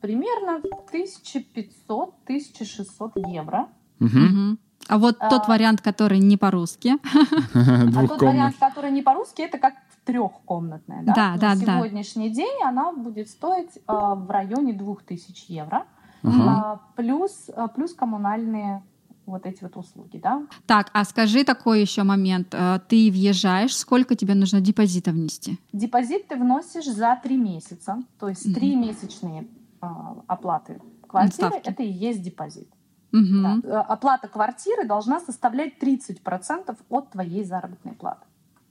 [0.00, 0.60] примерно
[0.92, 3.68] 1500-1600 евро.
[4.00, 4.56] Угу.
[4.88, 6.96] А вот а, тот вариант, который не по-русски.
[7.54, 9.74] А тот вариант, который не по-русски, это как
[10.04, 11.02] трехкомнатная.
[11.02, 11.54] Да, да, да.
[11.54, 15.84] На сегодняшний день она будет стоить э, в районе 2000 евро.
[16.24, 16.78] Uh-huh.
[16.96, 18.82] плюс, а, плюс коммунальные
[19.30, 20.46] вот эти вот услуги, да.
[20.66, 22.54] Так, а скажи такой еще момент.
[22.88, 25.58] Ты въезжаешь, сколько тебе нужно депозита внести?
[25.72, 28.86] Депозит ты вносишь за три месяца, то есть три mm-hmm.
[28.86, 29.48] месячные
[29.80, 29.86] э,
[30.26, 31.68] оплаты квартиры, Ставки.
[31.68, 32.68] это и есть депозит.
[33.12, 33.60] Mm-hmm.
[33.62, 33.68] Да.
[33.68, 38.26] Э, оплата квартиры должна составлять 30% от твоей заработной платы.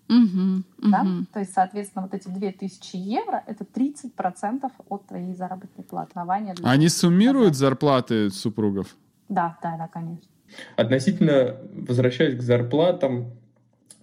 [0.10, 1.02] Угу, да?
[1.02, 1.26] угу.
[1.34, 6.12] То есть, соответственно, вот эти 2000 евро— это 30% от твоей заработной платы.
[6.13, 8.96] Для Они суммируют зарплаты супругов?
[9.28, 10.30] Да, да, да, конечно.
[10.76, 13.32] Относительно, возвращаясь к зарплатам,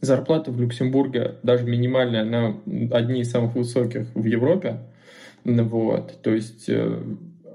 [0.00, 2.56] зарплата в Люксембурге, даже минимальная, она
[2.90, 4.80] одни из самых высоких в Европе.
[5.44, 6.22] Вот.
[6.22, 7.02] То есть э,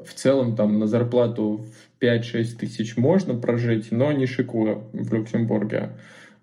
[0.06, 1.66] в целом там на зарплату
[2.00, 5.92] в 5-6 тысяч можно прожить, но не шикуя в Люксембурге.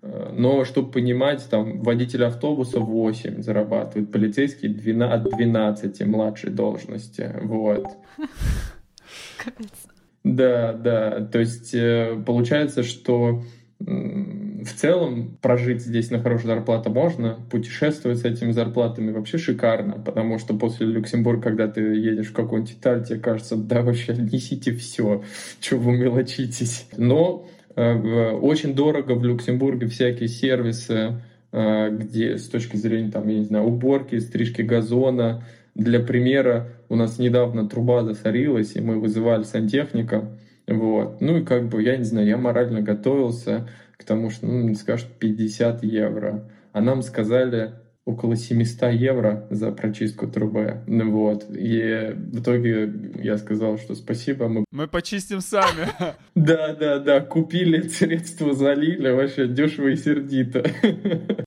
[0.01, 7.31] Э, но, чтобы понимать, там водитель автобуса 8 зарабатывает, полицейский 12, от 12 младшей должности.
[7.41, 7.87] Вот.
[10.35, 11.25] Да, да.
[11.25, 13.43] То есть э, получается, что
[13.79, 20.39] в целом прожить здесь на хорошую зарплату можно, путешествовать с этими зарплатами вообще шикарно, потому
[20.39, 25.23] что после Люксембурга, когда ты едешь в какой-нибудь Италию, тебе кажется, да вообще несите все,
[25.61, 26.87] что вы мелочитесь.
[26.97, 27.45] Но
[27.77, 33.45] Э, очень дорого в Люксембурге всякие сервисы, э, где с точки зрения, там, я не
[33.45, 35.43] знаю, уборки, стрижки газона.
[35.77, 40.35] Для примера, у нас недавно труба засорилась, и мы вызывали сантехника.
[40.67, 41.21] Вот.
[41.21, 45.07] Ну и как бы, я не знаю, я морально готовился к тому, что, ну, скажут
[45.19, 46.49] 50 евро.
[46.73, 50.81] А нам сказали, около 700 евро за прочистку трубы.
[50.87, 51.45] Ну вот.
[51.51, 54.47] И в итоге я сказал, что спасибо.
[54.47, 55.87] Мы, мы почистим сами.
[56.33, 57.19] Да, да, да.
[57.19, 59.11] Купили средства, залили.
[59.11, 60.63] Вообще дешево и сердито.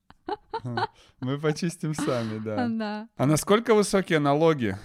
[1.20, 2.68] Мы почистим сами, да.
[2.68, 3.08] да.
[3.16, 4.76] А насколько высокие налоги?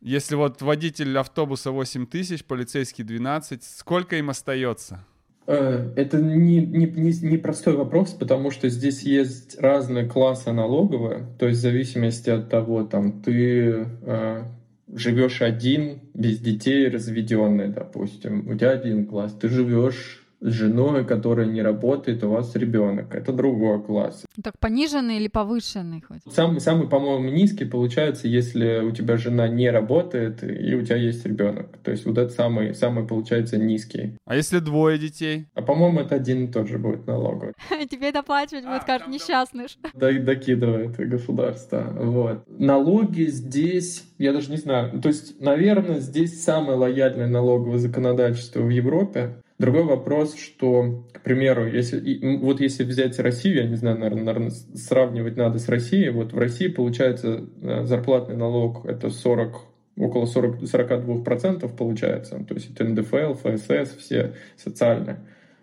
[0.00, 5.04] Если вот водитель автобуса 8 тысяч, полицейский 12, сколько им остается?
[5.46, 11.26] Э, это не, не, не, не простой вопрос, потому что здесь есть разные классы налоговые,
[11.38, 14.44] то есть в зависимости от того, там ты э,
[14.92, 21.46] живешь один, без детей, разведенный, допустим, у тебя один класс, ты живешь с женой, которая
[21.46, 23.14] не работает, у вас ребенок.
[23.14, 24.24] Это другой класс.
[24.42, 26.20] Так пониженный или повышенный хоть?
[26.34, 31.24] Самый, самый, по-моему, низкий получается, если у тебя жена не работает и у тебя есть
[31.24, 31.78] ребенок.
[31.84, 34.16] То есть вот это самый, самый получается низкий.
[34.26, 35.46] А если двое детей?
[35.54, 37.54] А по-моему, это один и тот же будет налоговый.
[37.90, 39.66] Тебе доплачивать будет как несчастный.
[39.94, 41.86] Да, докидывает государство.
[42.00, 42.44] Вот.
[42.48, 48.70] Налоги здесь, я даже не знаю, то есть, наверное, здесь самое лояльное налоговое законодательство в
[48.70, 49.36] Европе.
[49.62, 54.50] Другой вопрос, что, к примеру, если, вот если взять Россию, я не знаю, наверное, наверное,
[54.50, 59.60] сравнивать надо с Россией, вот в России получается э, зарплатный налог это 40
[59.96, 65.20] около 40, 42% получается, то есть это НДФЛ, ФСС, все социальные.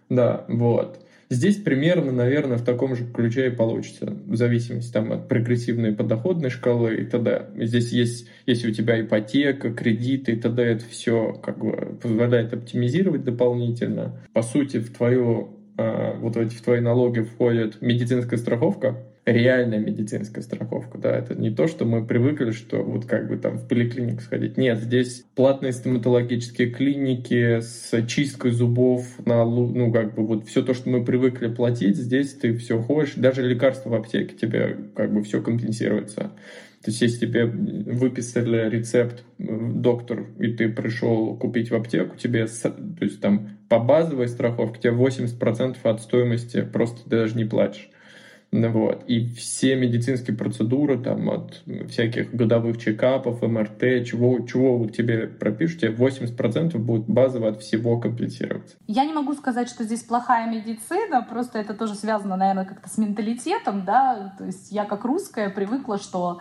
[0.07, 1.01] Да, вот.
[1.31, 6.49] Здесь примерно, наверное, в таком же ключе и получится, в зависимости там, от прогрессивной подоходной
[6.49, 7.51] шкалы и т.д.
[7.55, 13.23] Здесь есть, если у тебя ипотека, кредиты и т.д., это все как бы позволяет оптимизировать
[13.23, 14.19] дополнительно.
[14.33, 18.97] По сути, в твою а, вот эти в твои налоги входит медицинская страховка,
[19.31, 23.57] реальная медицинская страховка, да, это не то, что мы привыкли, что вот как бы там
[23.57, 24.57] в поликлинику сходить.
[24.57, 30.73] Нет, здесь платные стоматологические клиники с чисткой зубов на, ну, как бы вот все то,
[30.73, 35.23] что мы привыкли платить, здесь ты все ходишь, даже лекарства в аптеке тебе как бы
[35.23, 36.31] все компенсируется.
[36.83, 42.73] То есть, если тебе выписали рецепт доктор, и ты пришел купить в аптеку, тебе, то
[43.01, 47.89] есть там по базовой страховке тебе 80% от стоимости просто ты даже не платишь.
[48.51, 49.03] Вот.
[49.07, 55.81] И все медицинские процедуры, там, от всяких годовых чекапов, МРТ, чего, чего вот тебе пропишут,
[55.81, 58.75] тебе 80% будет базово от всего компенсироваться.
[58.87, 62.97] Я не могу сказать, что здесь плохая медицина, просто это тоже связано, наверное, как-то с
[62.97, 66.39] менталитетом, да, то есть я как русская привыкла, что,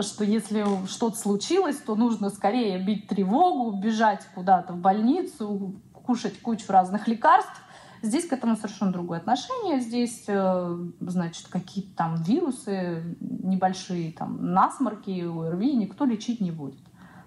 [0.00, 6.64] что если что-то случилось, то нужно скорее бить тревогу, бежать куда-то в больницу, кушать кучу
[6.68, 7.62] разных лекарств,
[8.02, 9.80] Здесь к этому совершенно другое отношение.
[9.80, 16.80] Здесь, э, значит, какие-то там вирусы, небольшие там насморки, ОРВИ никто лечить не будет.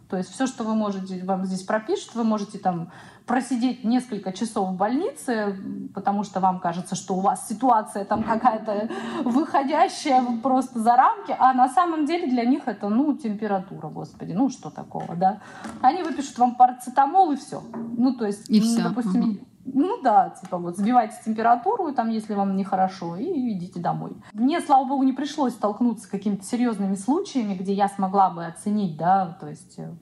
[0.10, 2.92] То есть все, что вы можете, вам здесь пропишут, вы можете там
[3.26, 5.58] просидеть несколько часов в больнице,
[5.94, 8.90] потому что вам кажется, что у вас ситуация там какая-то
[9.24, 14.50] выходящая просто за рамки, а на самом деле для них это, ну, температура, господи, ну,
[14.50, 15.40] что такого, да.
[15.82, 17.64] Они выпишут вам парацетамол и все.
[17.98, 18.84] Ну, то есть, и ну, все.
[18.84, 19.40] допустим, угу.
[19.66, 24.12] Ну да, типа вот сбивайте температуру, там, если вам нехорошо, и идите домой.
[24.34, 28.98] Мне, слава богу, не пришлось столкнуться с какими-то серьезными случаями, где я смогла бы оценить,
[28.98, 29.94] да, то есть э,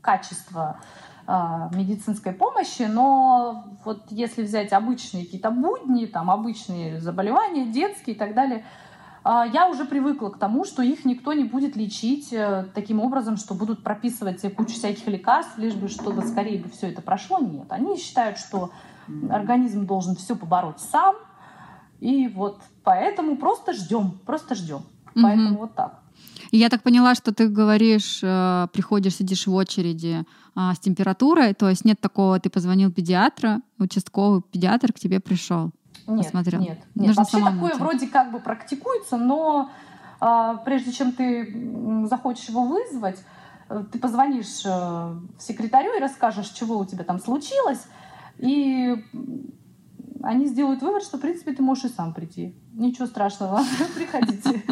[0.00, 0.78] качество
[1.26, 1.32] э,
[1.72, 8.34] медицинской помощи, но вот если взять обычные какие-то будни, там обычные заболевания, детские и так
[8.34, 8.83] далее, а,
[9.24, 13.54] я уже привыкла к тому, что их никто не будет лечить э, таким образом, что
[13.54, 17.38] будут прописывать кучу всяких лекарств, лишь бы чтобы скорее бы все это прошло.
[17.38, 17.66] Нет.
[17.70, 18.70] Они считают, что
[19.30, 21.16] организм должен все побороть сам.
[22.00, 24.82] И вот поэтому просто ждем, просто ждем.
[25.14, 26.00] Поэтому вот так.
[26.50, 31.54] И я так поняла, что ты говоришь, э, приходишь, сидишь в очереди а, с температурой,
[31.54, 35.70] то есть нет такого, ты позвонил педиатра, участковый педиатр к тебе пришел.
[36.06, 36.60] Нет, посмотрел.
[36.60, 37.08] нет, нет.
[37.08, 37.78] Нужно Вообще такое найти.
[37.78, 39.70] вроде как бы практикуется, но
[40.20, 43.18] а, прежде чем ты захочешь его вызвать,
[43.68, 47.86] э, ты позвонишь э, секретарю и расскажешь, чего у тебя там случилось,
[48.38, 49.04] и
[50.22, 52.54] они сделают вывод, что, в принципе, ты можешь и сам прийти.
[52.72, 53.62] Ничего страшного,
[53.94, 54.62] приходите.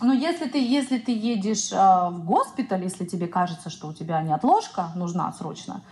[0.00, 4.22] Но если ты, если ты едешь э, в госпиталь, если тебе кажется, что у тебя
[4.22, 5.82] неотложка нужна срочно,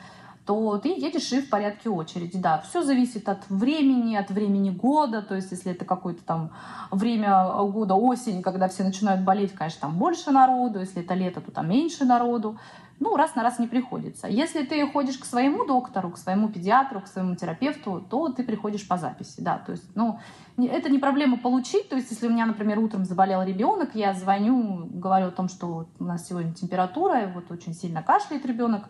[0.45, 2.37] то ты едешь и в порядке очереди.
[2.39, 5.23] Да, все зависит от времени, от времени года.
[5.23, 6.51] То есть, если это какое-то там
[6.91, 10.81] время года, осень, когда все начинают болеть, конечно, там больше народу.
[10.81, 12.59] Если это лето, то там меньше народу.
[12.99, 14.29] Ну, раз на раз не приходится.
[14.29, 18.87] Если ты ходишь к своему доктору, к своему педиатру, к своему терапевту, то ты приходишь
[18.87, 19.59] по записи, да.
[19.59, 20.21] То есть, ну,
[20.57, 21.89] это не проблема получить.
[21.89, 25.87] То есть, если у меня, например, утром заболел ребенок, я звоню, говорю о том, что
[25.99, 28.85] у нас сегодня температура, вот очень сильно кашляет ребенок,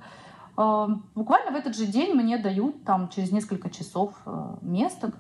[1.14, 5.12] буквально в этот же день мне дают там через несколько часов э, место.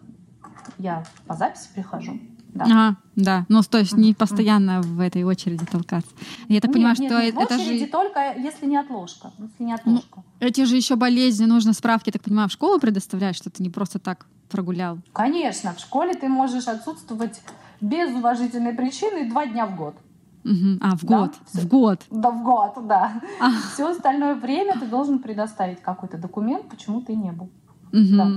[0.78, 2.18] Я по записи прихожу.
[2.54, 2.64] Да.
[2.70, 3.46] А, да.
[3.48, 6.10] Ну, то есть не постоянно в этой очереди толкаться.
[6.48, 7.90] Я так нет, понимаю, нет, что нет, это в очереди же...
[7.90, 9.32] только если не отложка.
[9.38, 10.16] Если не отложка.
[10.16, 13.70] Ну, эти же еще болезни нужно справки, так понимаю, в школу предоставлять, что ты не
[13.70, 14.98] просто так прогулял.
[15.12, 17.40] Конечно, в школе ты можешь отсутствовать
[17.80, 19.96] без уважительной причины два дня в год.
[20.44, 20.78] Угу.
[20.80, 21.34] А, в год.
[21.52, 21.60] Да?
[21.60, 22.00] В год.
[22.10, 23.12] Да, в год, да.
[23.40, 23.50] А.
[23.72, 27.48] Все остальное время ты должен предоставить какой-то документ, почему ты не был.
[27.92, 28.16] Угу.
[28.16, 28.30] Да.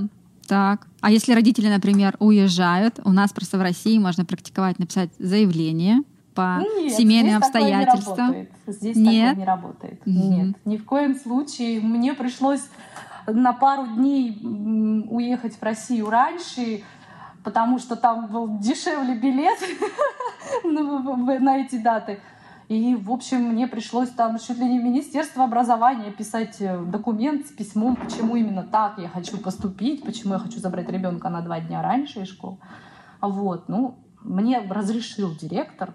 [0.46, 0.86] Так.
[1.00, 6.02] А если родители, например, уезжают, у нас просто в России можно практиковать, написать заявление
[6.34, 8.16] по Нет, семейным здесь обстоятельствам.
[8.16, 8.50] Такое не работает.
[8.66, 9.28] Здесь Нет?
[9.28, 10.00] такое не работает.
[10.06, 10.10] Угу.
[10.10, 11.80] Нет, ни в коем случае.
[11.80, 12.62] Мне пришлось
[13.26, 14.38] на пару дней
[15.10, 16.82] уехать в Россию раньше,
[17.42, 19.58] потому что там был дешевле билет
[20.64, 22.20] на эти даты.
[22.68, 27.50] И, в общем, мне пришлось там чуть ли не Министерство образования писать э, документ с
[27.50, 31.80] письмом, почему именно так я хочу поступить, почему я хочу забрать ребенка на два дня
[31.80, 32.58] раньше из школы.
[33.20, 35.94] Вот, ну, мне разрешил директор,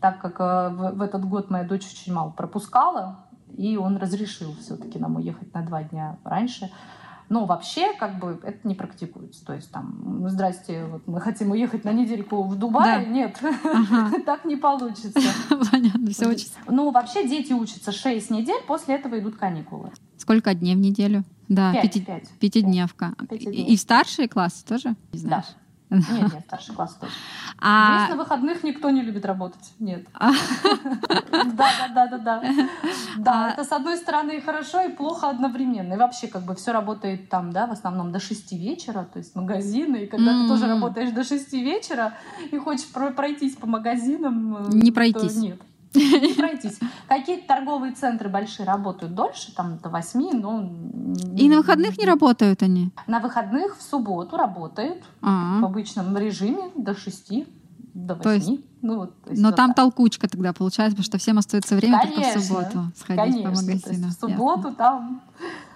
[0.00, 3.24] так как э, в этот год моя дочь очень мало пропускала,
[3.56, 6.70] и он разрешил все-таки нам уехать на два дня раньше.
[7.32, 9.42] Но вообще, как бы, это не практикуется.
[9.42, 13.06] То есть там, «Ну, здрасте, вот мы хотим уехать на недельку в Дубай.
[13.06, 13.10] Да.
[13.10, 14.12] Нет, ага.
[14.26, 15.18] так не получится.
[15.72, 16.48] Понятно, все очень.
[16.68, 19.92] Ну, вообще дети учатся 6 недель, после этого идут каникулы.
[20.18, 21.24] Сколько дней в неделю?
[21.48, 22.28] Да, 5, пяти, 5.
[22.38, 23.14] пятидневка.
[23.30, 24.94] 5 и, и в старшие классы тоже?
[25.14, 25.46] Не знаешь?
[25.48, 25.61] Да.
[25.92, 27.12] Нет, нет, старший класс тоже.
[27.58, 27.98] А...
[27.98, 29.72] Здесь на выходных никто не любит работать.
[29.78, 30.06] Нет.
[30.14, 30.32] А.
[31.30, 32.42] Да, да, да, да, да.
[33.18, 35.94] Да, это с одной стороны и хорошо, и плохо одновременно.
[35.94, 39.36] И вообще как бы все работает там, да, в основном до 6 вечера, то есть
[39.36, 40.04] магазины.
[40.04, 42.14] И когда ты тоже работаешь до 6 вечера
[42.50, 42.86] и хочешь
[43.16, 45.36] пройтись по магазинам, не пройтись.
[45.36, 45.60] Нет
[45.94, 46.78] не пройтись.
[47.08, 50.70] Какие-то торговые центры большие работают дольше, там до 8, но...
[51.36, 52.90] И на выходных не работают они?
[53.06, 55.60] На выходных в субботу работают А-а-а.
[55.60, 57.44] в обычном режиме до 6
[57.94, 58.22] до 8.
[58.22, 59.76] То есть, ну, вот, есть но вот там так.
[59.76, 63.56] толкучка тогда получается, потому что всем остается время конечно, только в субботу сходить конечно, по
[63.56, 64.08] магазину.
[64.08, 64.74] в субботу Ясно.
[64.74, 65.22] там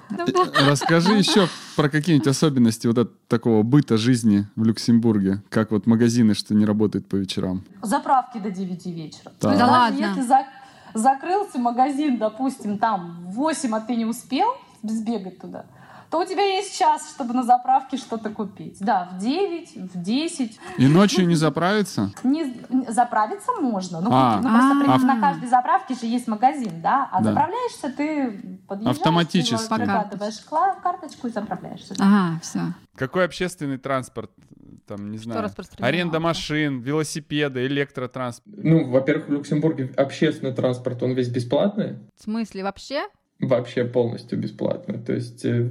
[0.09, 5.43] расскажи еще про какие-нибудь особенности вот от такого быта жизни в Люксембурге.
[5.49, 7.65] Как вот магазины, что не работают по вечерам.
[7.83, 9.33] Заправки до 9 вечера.
[9.41, 9.99] Да, да ладно.
[9.99, 10.47] Если за...
[10.95, 14.49] закрылся магазин, допустим, там в 8, а ты не успел
[14.83, 15.65] сбегать туда,
[16.11, 18.79] то у тебя есть час, чтобы на заправке что-то купить.
[18.81, 20.59] Да, в 9, в 10.
[20.79, 22.13] И ночью не заправиться?
[22.23, 22.55] Не,
[22.89, 24.01] заправиться можно.
[24.01, 24.49] Ну, а, ну
[24.85, 27.09] просто а, на каждой заправке же есть магазин, да?
[27.13, 27.31] А да.
[27.31, 29.69] заправляешься ты подъезжаешь, Автоматически.
[29.69, 30.41] Ты прокатываешь
[30.83, 31.95] карточку и заправляешься.
[31.99, 32.61] Ага, все.
[32.95, 34.31] Какой общественный транспорт
[34.87, 38.57] там, не знаю, аренда машин, велосипеды, электротранспорт.
[38.63, 41.99] Ну, во-первых, в Люксембурге общественный транспорт, он весь бесплатный.
[42.17, 43.09] В смысле, вообще?
[43.41, 44.99] Вообще полностью бесплатно.
[44.99, 45.45] То есть...
[45.45, 45.71] Э,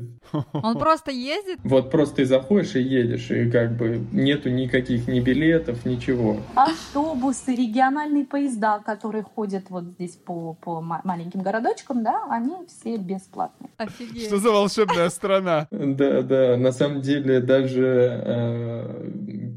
[0.53, 1.59] Он просто ездит?
[1.63, 6.37] Вот просто ты заходишь и едешь, и как бы нету никаких ни билетов, ничего.
[6.55, 13.69] Автобусы, региональные поезда, которые ходят вот здесь по, по маленьким городочкам, да, они все бесплатные.
[13.77, 14.27] Офигеть.
[14.27, 15.67] Что за волшебная страна?
[15.71, 19.11] Да, да, на самом деле даже э,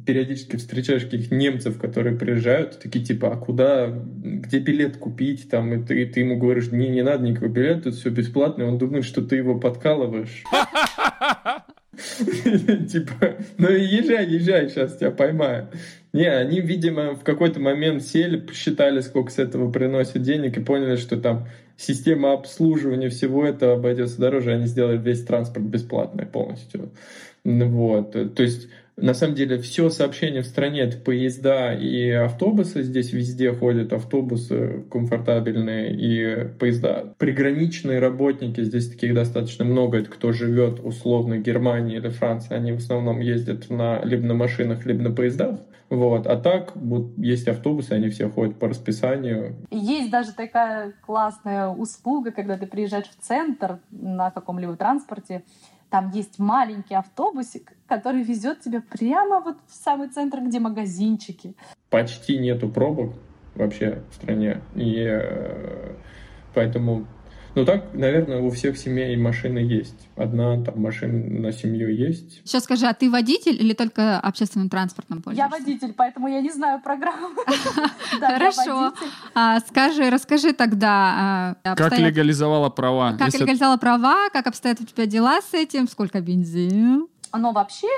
[0.07, 5.85] периодически встречаешь каких немцев, которые приезжают, такие типа, а куда, где билет купить, там, и
[5.85, 9.37] ты, ты ему говоришь, не, не надо никакого билета, все бесплатно, он думает, что ты
[9.37, 10.45] его подкалываешь.
[12.91, 15.69] Типа, ну езжай, езжай, сейчас тебя поймаю.
[16.13, 20.97] Не, они, видимо, в какой-то момент сели, посчитали, сколько с этого приносит денег, и поняли,
[20.97, 26.91] что там система обслуживания всего этого обойдется дороже, они сделали весь транспорт бесплатный полностью.
[27.45, 28.13] Вот.
[28.35, 28.69] То есть
[29.01, 32.83] на самом деле все сообщение в стране это поезда и автобусы.
[32.83, 37.15] Здесь везде ходят автобусы комфортабельные и поезда.
[37.19, 39.99] Приграничные работники, здесь таких достаточно много.
[39.99, 42.55] Это кто живет условно в Германии или Франции.
[42.55, 45.61] Они в основном ездят на, либо на машинах, либо на поездах.
[45.91, 46.27] Вот.
[46.27, 49.57] А так вот, есть автобусы, они все ходят по расписанию.
[49.71, 55.45] Есть даже такая классная услуга, когда ты приезжаешь в центр на каком-либо транспорте,
[55.91, 61.55] там есть маленький автобусик, который везет тебя прямо вот в самый центр, где магазинчики.
[61.91, 63.15] Почти нету пробок
[63.55, 64.61] вообще в стране.
[64.75, 65.95] И э,
[66.55, 67.07] поэтому
[67.59, 70.09] ну так, наверное, у всех семей машины есть.
[70.15, 72.41] Одна там машина на семью есть.
[72.45, 75.53] Сейчас скажи, а ты водитель или только общественным транспортом пользуешься?
[75.53, 77.31] Я водитель, поэтому я не знаю программу.
[78.21, 78.93] Хорошо.
[79.35, 81.57] А, скажи, расскажи тогда.
[81.65, 83.17] А, как легализовала права?
[83.19, 84.29] Как легализовала права?
[84.33, 85.89] Как обстоят у тебя дела с этим?
[85.89, 87.09] Сколько бензин?
[87.37, 87.89] Но вообще,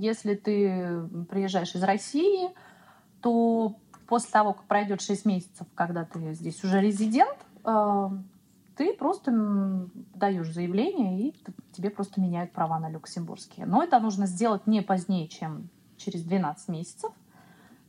[0.00, 2.48] если ты приезжаешь из России,
[3.22, 3.76] то
[4.08, 8.08] после того, как пройдет 6 месяцев, когда ты здесь уже резидент, э,
[8.80, 9.30] ты просто
[10.14, 11.34] даешь заявление, и
[11.72, 13.66] тебе просто меняют права на люксембургские.
[13.66, 15.68] Но это нужно сделать не позднее, чем
[15.98, 17.12] через 12 месяцев.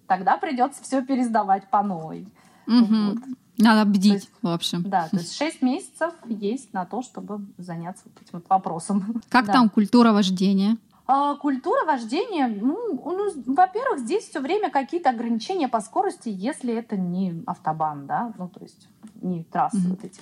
[0.06, 2.28] Тогда придется все пересдавать по новой.
[2.68, 2.96] Угу.
[3.06, 3.18] Вот.
[3.58, 4.84] Надо бдить, есть, в общем.
[4.84, 9.22] Да, то есть 6 месяцев есть на то, чтобы заняться вот этим вот вопросом.
[9.30, 9.54] Как да.
[9.54, 10.76] там культура вождения?
[11.14, 16.96] А, культура вождения, ну, ну, во-первых, здесь все время какие-то ограничения по скорости, если это
[16.96, 19.90] не автобан, да, ну, то есть не трассы mm-hmm.
[19.90, 20.22] вот эти.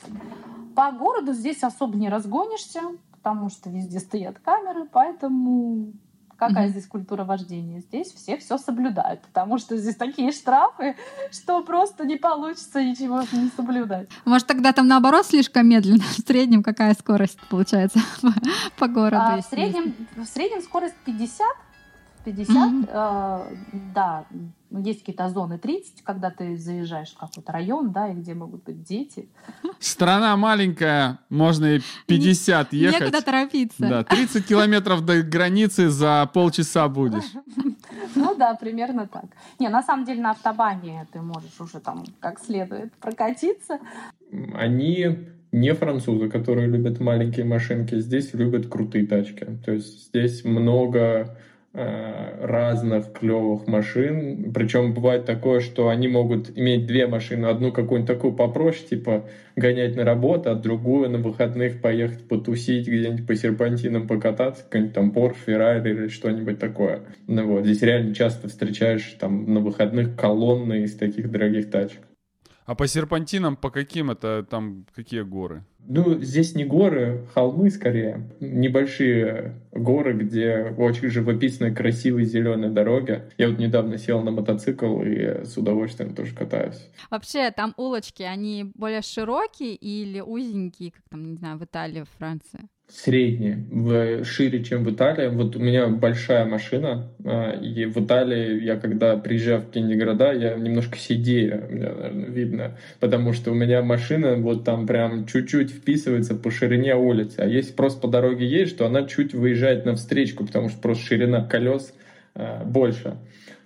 [0.75, 2.81] По городу здесь особо не разгонишься,
[3.11, 5.93] потому что везде стоят камеры, поэтому
[6.39, 6.71] Какая mm-hmm.
[6.71, 7.81] здесь культура вождения?
[7.81, 10.95] Здесь все все соблюдают, потому что здесь такие штрафы,
[11.31, 14.07] что просто не получится ничего не соблюдать.
[14.23, 16.01] Может, тогда там наоборот слишком медленно?
[16.03, 17.99] В среднем какая скорость получается
[18.77, 19.21] по городу?
[19.21, 21.45] А, в, среднем, в среднем скорость 50,
[22.23, 22.89] 50, mm-hmm.
[22.89, 23.55] э,
[23.93, 24.25] да,
[24.71, 28.83] есть какие-то зоны 30, когда ты заезжаешь в какой-то район, да, и где могут быть
[28.83, 29.27] дети.
[29.79, 32.99] Страна маленькая, можно и 50 ехать.
[32.99, 33.79] Некуда торопиться.
[33.79, 37.23] Да, 30 километров до границы за полчаса будешь.
[38.15, 39.25] Ну да, примерно так.
[39.59, 43.79] Не, на самом деле на автобане ты можешь уже там как следует прокатиться.
[44.53, 49.45] Они не французы, которые любят маленькие машинки, здесь любят крутые тачки.
[49.65, 51.37] То есть здесь много
[51.71, 54.51] разных клевых машин.
[54.53, 57.45] Причем бывает такое, что они могут иметь две машины.
[57.45, 63.27] Одну какую-нибудь такую попроще, типа гонять на работу, а другую на выходных поехать потусить где-нибудь
[63.27, 67.01] по серпантинам покататься, какой-нибудь там Porsche, Ferrari или что-нибудь такое.
[67.27, 71.99] Ну вот, здесь реально часто встречаешь там на выходных колонны из таких дорогих тачек.
[72.65, 75.63] А по серпантинам по каким это там какие горы?
[75.87, 78.29] Ну, здесь не горы, холмы скорее.
[78.39, 83.23] Небольшие горы, где очень живописные, красивые зеленые дороги.
[83.37, 86.89] Я вот недавно сел на мотоцикл и с удовольствием тоже катаюсь.
[87.09, 92.17] Вообще, там улочки, они более широкие или узенькие, как там, не знаю, в Италии, в
[92.17, 92.69] Франции?
[92.89, 95.27] средние, в, шире, чем в Италии.
[95.27, 100.33] Вот у меня большая машина, а, и в Италии я, когда приезжаю в какие-нибудь города,
[100.33, 105.68] я немножко сидею, меня, наверное, видно, потому что у меня машина вот там прям чуть-чуть
[105.69, 110.45] вписывается по ширине улицы, а если просто по дороге едешь, то она чуть выезжает навстречку,
[110.45, 111.93] потому что просто ширина колес
[112.35, 113.17] а, больше.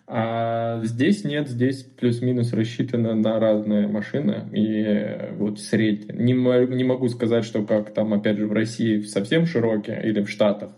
[0.06, 6.18] А здесь нет, здесь плюс-минус рассчитано на разные машины и вот средние.
[6.18, 10.30] Не, не могу сказать, что как там, опять же, в России совсем широкие или в
[10.30, 10.72] Штатах.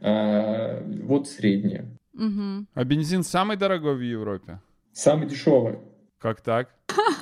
[0.00, 1.84] А, вот средние.
[2.14, 2.66] Угу.
[2.74, 4.60] А бензин самый дорогой в Европе?
[4.92, 5.78] Самый дешевый.
[6.18, 6.70] Как так?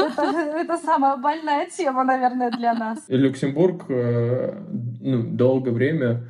[0.08, 2.98] Это, самая больная тема, наверное, для нас.
[3.08, 4.54] Люксембург э,
[5.00, 6.22] ну, долгое время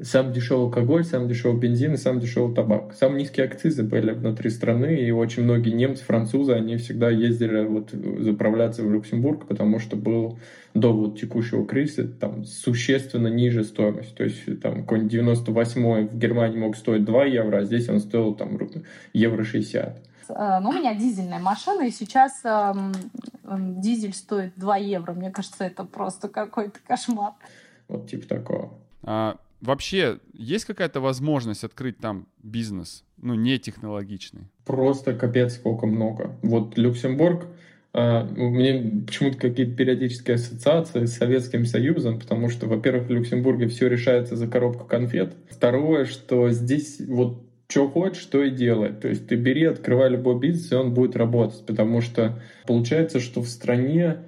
[0.00, 2.94] Сам дешевый алкоголь, сам дешевый бензин и сам дешевый табак.
[2.94, 7.90] Самые низкие акцизы были внутри страны, и очень многие немцы, французы, они всегда ездили вот
[7.90, 10.38] заправляться в Люксембург, потому что был
[10.72, 14.14] до вот текущего кризиса там существенно ниже стоимость.
[14.14, 18.34] То есть там какой-нибудь 98 в Германии мог стоить 2 евро, а здесь он стоил
[18.34, 18.56] там
[19.12, 20.00] евро 60.
[20.28, 22.92] Э, ну, у меня дизельная машина, и сейчас эм,
[23.44, 25.12] эм, дизель стоит 2 евро.
[25.12, 27.32] Мне кажется, это просто какой-то кошмар.
[27.88, 28.72] Вот типа такого.
[29.02, 34.48] А, вообще есть какая-то возможность открыть там бизнес, ну, не технологичный?
[34.64, 36.36] Просто капец сколько много.
[36.42, 37.46] Вот Люксембург,
[37.94, 43.68] Uh, у меня почему-то какие-то периодические ассоциации с Советским Союзом, потому что, во-первых, в Люксембурге
[43.68, 45.34] все решается за коробку конфет.
[45.50, 47.42] Второе, что здесь вот
[47.72, 48.92] что хочешь, что и делай.
[48.92, 53.40] То есть ты бери, открывай любой бизнес, и он будет работать, потому что получается, что
[53.40, 54.18] в стране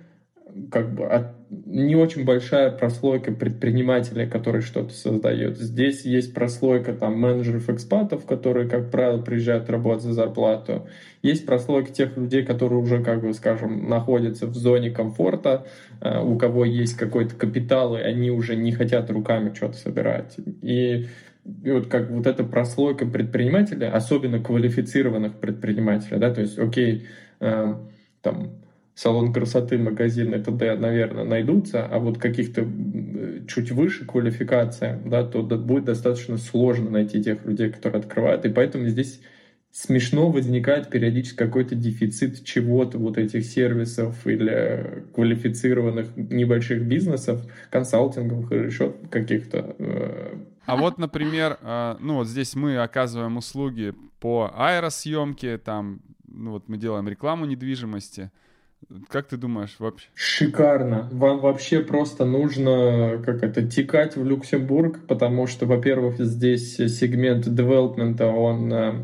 [0.70, 5.58] как бы от, не очень большая прослойка предпринимателей, которые что-то создают.
[5.58, 10.88] Здесь есть прослойка там менеджеров-экспатов, которые, как правило, приезжают работать за зарплату.
[11.22, 15.66] Есть прослойка тех людей, которые уже, как бы, скажем, находятся в зоне комфорта,
[16.00, 20.36] э, у кого есть какой-то капитал, и они уже не хотят руками что-то собирать.
[20.62, 21.06] И
[21.62, 27.06] и вот как вот эта прослойка предпринимателей, особенно квалифицированных предпринимателей, да, то есть, окей,
[27.40, 27.74] э,
[28.22, 28.52] там,
[28.94, 32.66] салон красоты, магазин и т.д., наверное, найдутся, а вот каких-то
[33.46, 38.88] чуть выше квалификация, да, то будет достаточно сложно найти тех людей, которые открывают, и поэтому
[38.88, 39.20] здесь
[39.74, 48.66] смешно возникает периодически какой-то дефицит чего-то, вот этих сервисов или квалифицированных небольших бизнесов, консалтинговых или
[48.66, 49.74] еще каких-то.
[50.66, 56.68] А вот, например, э, ну вот здесь мы оказываем услуги по аэросъемке, там, ну вот
[56.68, 58.30] мы делаем рекламу недвижимости—
[59.08, 60.08] как ты думаешь вообще?
[60.14, 61.08] Шикарно.
[61.12, 68.26] Вам вообще просто нужно как это текать в Люксембург, потому что, во-первых, здесь сегмент девелопмента,
[68.26, 68.94] он э,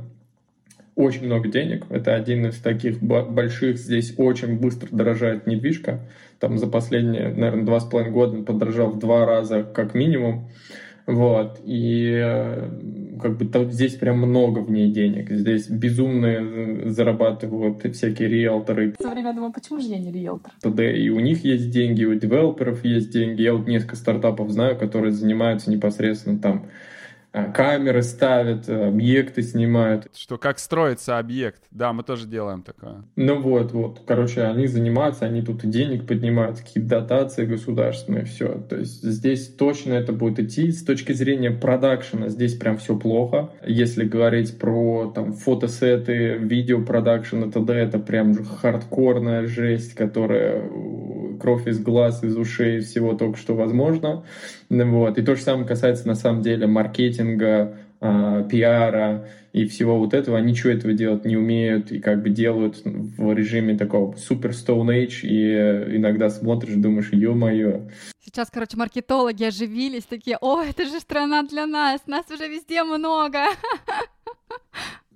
[0.96, 1.84] очень много денег.
[1.90, 3.78] Это один из таких больших.
[3.78, 6.00] Здесь очень быстро дорожает недвижка.
[6.38, 10.50] Там за последние, наверное, два с половиной года подорожал в два раза как минимум.
[11.10, 11.60] Вот.
[11.64, 12.70] И э,
[13.20, 15.30] как бы там, здесь прям много в ней денег.
[15.30, 18.94] Здесь безумные зарабатывают всякие риэлторы.
[19.00, 20.52] Со время думаю, почему же я не риэлтор?
[20.62, 23.42] Да, и у них есть деньги, у девелоперов есть деньги.
[23.42, 26.66] Я вот несколько стартапов знаю, которые занимаются непосредственно там
[27.32, 30.08] камеры ставят, объекты снимают.
[30.14, 31.62] Что как строится объект.
[31.70, 33.04] Да, мы тоже делаем такое.
[33.16, 34.02] Ну вот, вот.
[34.06, 38.60] Короче, они занимаются, они тут и денег поднимают, какие-то дотации государственные, все.
[38.68, 40.70] То есть здесь точно это будет идти.
[40.72, 43.50] С точки зрения продакшена здесь прям все плохо.
[43.64, 50.68] Если говорить про там фотосеты, видеопродакшн и т.д., это прям хардкорная жесть, которая
[51.40, 54.24] кровь из глаз, из ушей, всего только что возможно.
[54.68, 55.18] Вот.
[55.18, 60.38] И то же самое касается на самом деле маркетинга, э, пиара и всего вот этого.
[60.38, 64.88] Они ничего этого делать не умеют и как бы делают в режиме такого супер Stone
[64.88, 67.88] Age, и иногда смотришь, думаешь, ё-моё.
[68.24, 73.38] Сейчас, короче, маркетологи оживились, такие, о, это же страна для нас, нас уже везде много.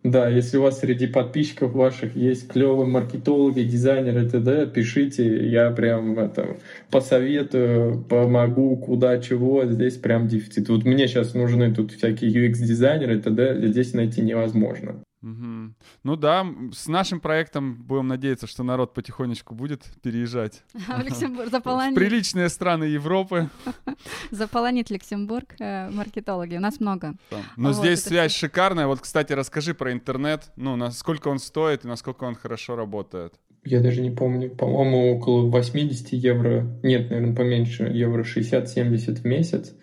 [0.04, 6.18] Да, если у вас среди подписчиков ваших есть клевые маркетологи, дизайнеры т.д., пишите, я прям
[6.18, 6.58] это,
[6.90, 10.68] посоветую, помогу, куда, чего, здесь прям дефицит.
[10.68, 15.02] Вот мне сейчас нужны тут всякие UX-дизайнеры т.д., здесь найти невозможно.
[15.24, 15.74] Угу.
[16.04, 20.62] Ну да, с нашим проектом будем надеяться, что народ потихонечку будет переезжать.
[20.74, 21.92] В Люксембург заполонит.
[21.92, 23.48] В приличные страны Европы.
[24.30, 26.56] Заполонит Люксембург э, маркетологи.
[26.56, 27.14] У нас много.
[27.56, 28.86] Но здесь связь шикарная.
[28.86, 30.52] Вот, кстати, расскажи про интернет.
[30.56, 33.32] Ну, насколько он стоит и насколько он хорошо работает.
[33.64, 34.50] Я даже не помню.
[34.50, 36.78] По-моему, около 80 евро.
[36.82, 37.84] Нет, наверное, поменьше.
[37.84, 39.74] Евро 60-70 в месяц.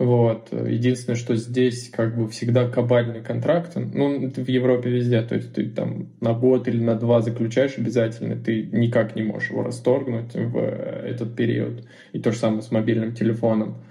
[0.00, 0.48] Вот.
[0.50, 3.72] Единственное, что здесь как бы всегда кабальный контракт.
[3.76, 5.20] Ну, в Европе везде.
[5.20, 8.34] То есть ты там на год или на два заключаешь обязательно.
[8.34, 11.86] Ты никак не можешь его расторгнуть в этот период.
[12.12, 13.82] И то же самое с мобильным телефоном.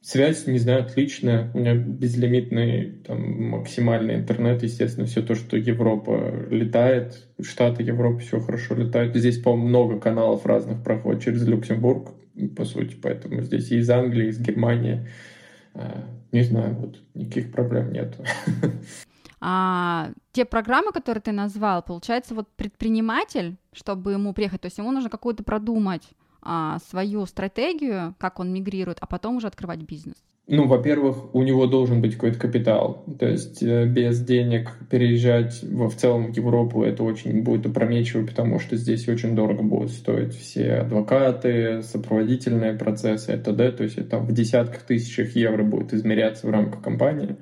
[0.00, 1.50] Связь, не знаю, отличная.
[1.52, 8.38] У меня безлимитный, там, максимальный интернет, естественно, все то, что Европа летает, Штаты Европы все
[8.38, 9.16] хорошо летают.
[9.16, 12.12] Здесь, по-моему, много каналов разных проходит через Люксембург,
[12.56, 15.06] по сути, поэтому здесь и из Англии, и из Германии, Э,
[16.32, 18.18] не знаю, вот никаких проблем нет.
[19.42, 24.92] А те программы, которые ты назвал, получается, вот предприниматель, чтобы ему приехать, то есть ему
[24.92, 26.06] нужно какую-то продумать
[26.42, 30.16] а, свою стратегию, как он мигрирует, а потом уже открывать бизнес.
[30.52, 33.04] Ну, во-первых, у него должен быть какой-то капитал.
[33.20, 38.26] То есть э, без денег переезжать во, в целом в Европу это очень будет опрометчиво,
[38.26, 43.70] потому что здесь очень дорого будут стоить все адвокаты, сопроводительные процессы и т.д.
[43.70, 47.36] То есть это в десятках тысячах евро будет измеряться в рамках компании.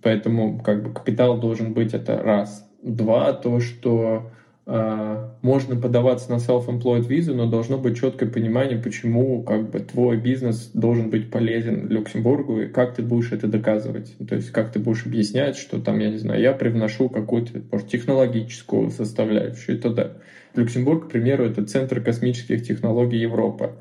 [0.00, 2.70] Поэтому как бы капитал должен быть это раз.
[2.84, 4.30] Два, то, что
[4.64, 10.70] можно подаваться на self-employed визу, но должно быть четкое понимание, почему как бы твой бизнес
[10.72, 14.14] должен быть полезен Люксембургу и как ты будешь это доказывать.
[14.28, 17.88] То есть как ты будешь объяснять, что там, я не знаю, я привношу какую-то, может,
[17.88, 20.12] технологическую составляющую и т.д.
[20.54, 23.72] Люксембург, к примеру, это центр космических технологий Европы.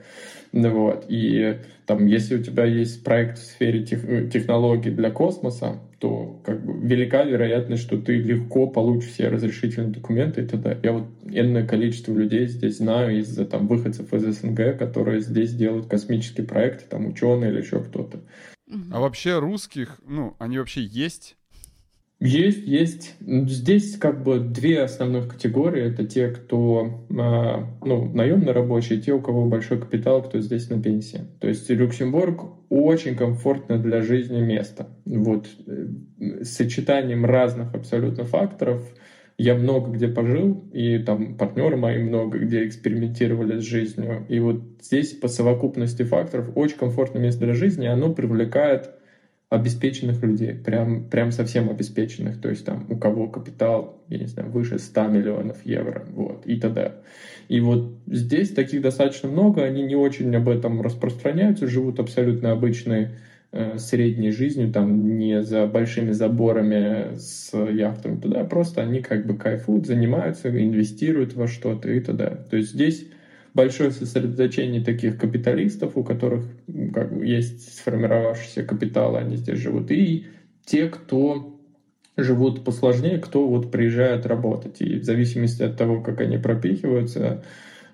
[0.54, 1.06] Вот.
[1.08, 6.42] И там, если у тебя есть проект в сфере тех, э, технологий для космоса, то
[6.44, 10.80] как бы велика вероятность, что ты легко получишь все разрешительные документы и т.д.
[10.84, 15.88] Я вот энное количество людей здесь знаю из там выходцев из СНГ, которые здесь делают
[15.88, 18.20] космические проекты, там ученые или еще кто-то.
[18.92, 21.36] А вообще русских, ну, они вообще есть?
[22.24, 23.16] Есть, есть.
[23.20, 25.92] Здесь как бы две основных категории.
[25.92, 30.80] Это те, кто а, ну, наемный рабочий, те, у кого большой капитал, кто здесь на
[30.80, 31.22] пенсии.
[31.40, 34.90] То есть Люксембург очень комфортно для жизни место.
[35.04, 38.88] Вот э, с сочетанием разных абсолютно факторов
[39.40, 44.28] я много где пожил, и там партнеры мои много где экспериментировали с жизнью.
[44.30, 48.92] И вот здесь по совокупности факторов очень комфортное место для жизни, оно привлекает
[49.52, 54.50] обеспеченных людей, прям, прям совсем обеспеченных, то есть там у кого капитал, я не знаю,
[54.50, 56.94] выше 100 миллионов евро, вот, и т.д.
[57.50, 63.10] И вот здесь таких достаточно много, они не очень об этом распространяются, живут абсолютно обычной
[63.52, 69.36] э, средней жизнью, там не за большими заборами с яхтами туда, просто они как бы
[69.36, 72.46] кайфуют, занимаются, инвестируют во что-то и т.д.
[72.50, 73.06] То есть здесь
[73.54, 76.46] большое сосредоточение таких капиталистов, у которых
[76.94, 80.28] как бы, есть сформировавшийся капитал, они здесь живут, и
[80.66, 81.58] те, кто
[82.18, 84.82] живут посложнее, кто вот приезжает работать.
[84.82, 87.44] И в зависимости от того, как они пропихиваются,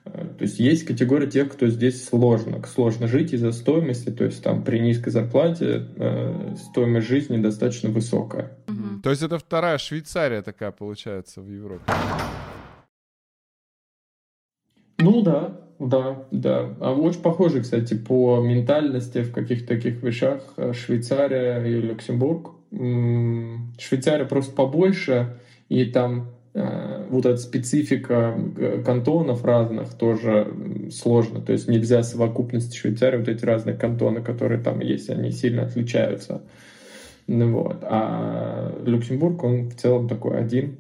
[0.05, 4.43] э, то есть есть категория тех, кто здесь сложно, сложно жить из-за стоимости, то есть
[4.43, 8.57] там при низкой зарплате э, стоимость жизни достаточно высокая.
[8.67, 9.01] Угу.
[9.03, 11.83] То есть это вторая Швейцария такая получается в Европе.
[14.99, 16.75] Ну да, да, да.
[16.79, 22.51] А очень похоже, кстати, по ментальности в каких-то таких вещах э, Швейцария и Люксембург.
[22.71, 25.37] Швейцария просто побольше,
[25.69, 30.51] и там э, вот эта специфика э, кантонов разных тоже
[30.91, 31.41] сложно.
[31.41, 36.41] То есть нельзя совокупность Швейцарии, вот эти разные кантоны, которые там есть, они сильно отличаются.
[37.27, 37.77] Ну, вот.
[37.83, 40.77] А Люксембург, он в целом такой один,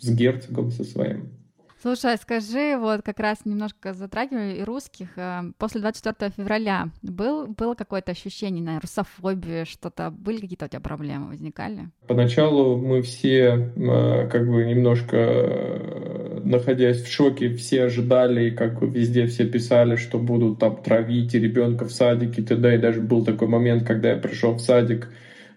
[0.00, 1.37] с герцогом со своим.
[1.80, 5.16] Слушай, скажи, вот как раз немножко затрагивали и русских.
[5.16, 10.80] Э, после 24 февраля был, было какое-то ощущение, на русофобии, что-то, были какие-то у тебя
[10.80, 11.90] проблемы, возникали?
[12.08, 18.88] Поначалу мы все э, как бы немножко э, находясь в шоке, все ожидали, как бы
[18.88, 22.74] везде все писали, что будут там травить ребенка в садике и т.д.
[22.74, 25.08] И даже был такой момент, когда я пришел в садик,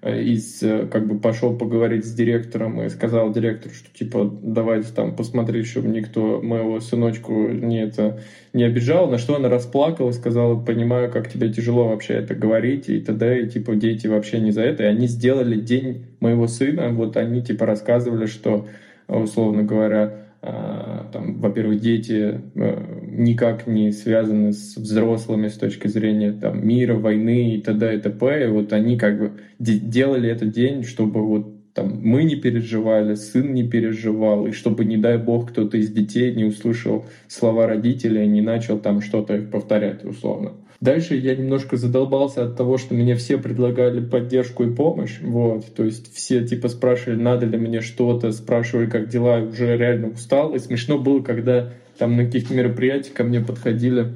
[0.04, 5.16] из, э, как бы пошел поговорить с директором и сказал директору, что типа давайте там
[5.16, 8.20] посмотреть, чтобы никто моего сыночку не это
[8.54, 13.00] не обижал, на что она расплакалась, сказала, понимаю, как тебе тяжело вообще это говорить и
[13.00, 13.44] т.д.
[13.44, 14.84] И типа дети вообще не за это.
[14.84, 18.68] И они сделали день моего сына, вот они типа рассказывали, что
[19.08, 26.66] условно говоря, там, во-первых, дети э, никак не связаны с взрослыми с точки зрения там,
[26.68, 27.96] мира, войны и т.д.
[27.96, 28.46] и т.п.
[28.46, 33.54] И вот они как бы делали этот день, чтобы вот там мы не переживали, сын
[33.54, 38.42] не переживал, и чтобы, не дай бог, кто-то из детей не услышал слова родителей, не
[38.42, 40.54] начал там что-то их повторять условно.
[40.82, 45.20] Дальше я немножко задолбался от того, что мне все предлагали поддержку и помощь.
[45.22, 45.76] Вот.
[45.76, 50.56] То есть все типа спрашивали, надо ли мне что-то, спрашивали, как дела, уже реально устал.
[50.56, 51.70] И смешно было, когда
[52.00, 54.14] там на каких-то мероприятиях ко мне подходили,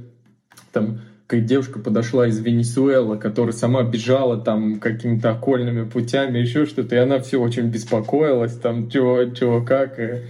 [0.74, 6.96] там как девушка подошла из Венесуэлы, которая сама бежала там какими-то окольными путями, еще что-то,
[6.96, 10.00] и она все очень беспокоилась, там, чего, чего, как.
[10.00, 10.22] И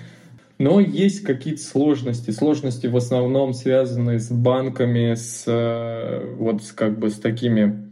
[0.58, 2.32] но есть какие-то сложности.
[2.32, 7.86] Сложности в основном связаны с банками, с э, вот как бы с такими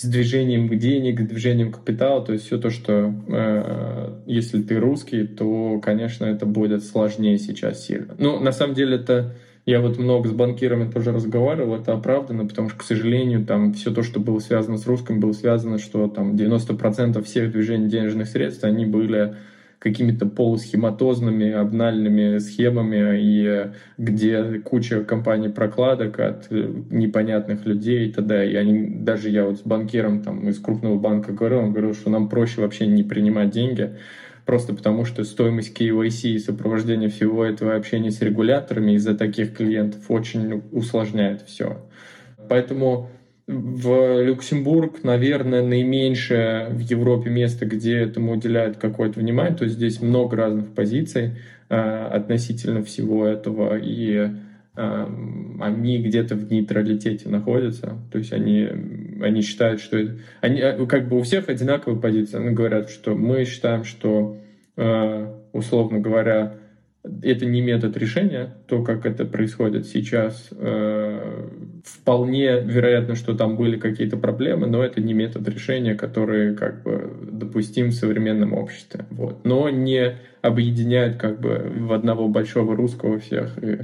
[0.00, 5.78] с движением денег, движением капитала, то есть все то, что э, если ты русский, то,
[5.80, 8.14] конечно, это будет сложнее сейчас сильно.
[8.16, 9.34] Ну, на самом деле, это
[9.66, 13.90] я вот много с банкирами тоже разговаривал, это оправдано, потому что, к сожалению, там все
[13.90, 18.64] то, что было связано с русским, было связано, что там 90% всех движений денежных средств,
[18.64, 19.34] они были
[19.80, 28.52] какими-то полусхематозными, обнальными схемами, и где куча компаний прокладок от э, непонятных людей и т.д.
[28.52, 32.10] И они, даже я вот с банкиром там, из крупного банка говорил, он говорил, что
[32.10, 33.96] нам проще вообще не принимать деньги,
[34.44, 40.02] просто потому что стоимость KYC и сопровождение всего этого общения с регуляторами из-за таких клиентов
[40.10, 41.78] очень усложняет все.
[42.50, 43.08] Поэтому
[43.46, 49.56] в Люксембург, наверное, наименьшее в Европе место, где этому уделяют какое-то внимание.
[49.56, 51.32] То есть здесь много разных позиций
[51.68, 54.30] э, относительно всего этого, и
[54.76, 55.06] э,
[55.60, 57.98] они где-то в нейтралитете находятся.
[58.12, 58.68] То есть они,
[59.20, 59.98] они считают, что...
[59.98, 62.38] Это, они, э, как бы у всех одинаковые позиции.
[62.38, 64.36] Они говорят, что мы считаем, что,
[65.52, 66.54] условно говоря,
[67.02, 70.48] это не метод решения, то, как это происходит сейчас.
[70.52, 71.48] Э,
[71.84, 77.10] вполне вероятно, что там были какие-то проблемы, но это не метод решения, который как бы
[77.30, 79.06] допустим в современном обществе.
[79.10, 79.44] Вот.
[79.44, 83.56] Но не объединяют как бы в одного большого русского всех.
[83.62, 83.78] И...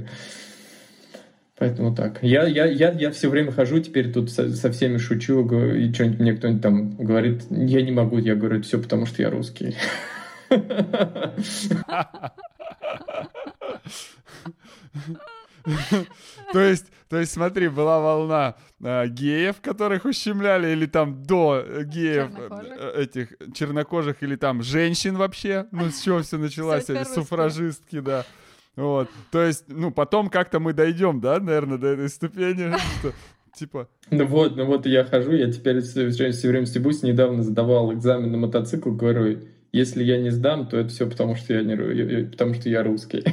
[1.57, 2.19] Поэтому так.
[2.21, 5.43] Я, я, я, я все время хожу, теперь тут со, со всеми шучу,
[5.73, 9.31] и что-нибудь мне кто-нибудь там говорит, я не могу, я говорю, все потому что я
[9.31, 9.75] русский.
[16.53, 22.31] То есть, то есть, смотри, была волна э, геев, которых ущемляли, или там до геев
[22.37, 25.67] э, этих чернокожих, или там женщин вообще.
[25.71, 26.89] Ну, с чего все началось?
[26.89, 28.25] Эти суфражистки, да.
[28.77, 29.09] Вот.
[29.31, 33.13] То есть, ну, потом как-то мы дойдем, да, наверное, до этой ступени, что
[33.57, 33.89] типа...
[34.11, 38.31] Ну вот, ну вот я хожу, я теперь все, все время стебусь, недавно задавал экзамен
[38.31, 39.39] на мотоцикл, говорю,
[39.71, 43.23] если я не сдам, то это все потому, что я не потому что я русский.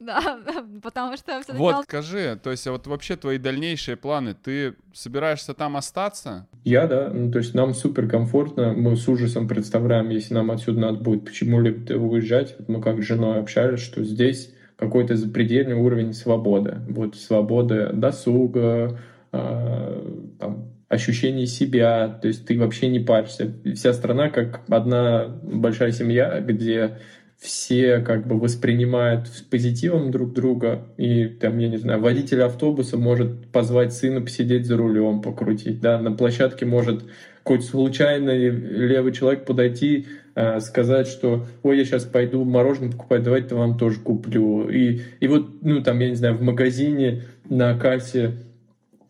[0.00, 0.38] Да,
[0.82, 5.52] потому что все Вот, скажи, то есть а вот вообще твои дальнейшие планы, ты собираешься
[5.52, 6.48] там остаться?
[6.64, 10.80] Я, да, ну, то есть нам супер комфортно, мы с ужасом представляем, если нам отсюда
[10.80, 16.78] надо будет почему-либо уезжать, мы как с женой общались, что здесь какой-то запредельный уровень свободы,
[16.88, 18.98] вот свобода досуга,
[19.32, 23.54] э, там, ощущение себя, то есть ты вообще не паришься.
[23.76, 26.98] Вся страна как одна большая семья, где
[27.38, 32.98] все как бы воспринимают с позитивом друг друга, и там, я не знаю, водитель автобуса
[32.98, 37.04] может позвать сына посидеть за рулем, покрутить, да, на площадке может
[37.38, 43.54] какой-то случайный левый человек подойти, э, сказать, что ой, я сейчас пойду мороженое покупать, давайте
[43.54, 44.68] вам тоже куплю.
[44.68, 48.32] И, и вот, ну, там, я не знаю, в магазине на кассе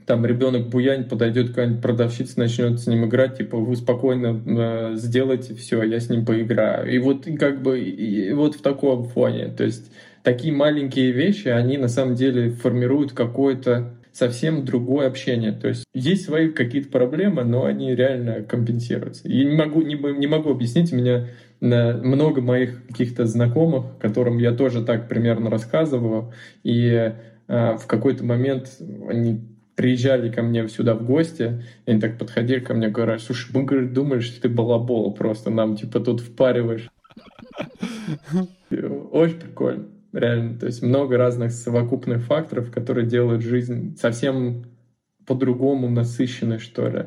[0.07, 5.55] там ребенок буянь, подойдет какая-нибудь продавщица, начнет с ним играть, типа, вы спокойно э, сделайте
[5.55, 6.91] все, я с ним поиграю.
[6.91, 9.49] И вот как бы и вот в таком фоне.
[9.49, 9.91] То есть
[10.23, 15.53] такие маленькие вещи, они на самом деле формируют какое-то совсем другое общение.
[15.53, 19.29] То есть есть свои какие-то проблемы, но они реально компенсируются.
[19.29, 21.29] И не могу, не, не могу объяснить, у меня
[21.61, 26.33] много моих каких-то знакомых, которым я тоже так примерно рассказываю,
[26.63, 27.13] и
[27.49, 28.69] э, в какой-то момент
[29.09, 29.41] они
[29.81, 33.65] приезжали ко мне сюда в гости, и они так подходили ко мне говорят, слушай, мы
[33.65, 36.91] говорит, думали, что ты балабол, просто нам типа тут впариваешь.
[38.71, 40.59] Очень прикольно, реально.
[40.59, 44.67] То есть много разных совокупных факторов, которые делают жизнь совсем
[45.25, 47.07] по-другому насыщенной, что ли,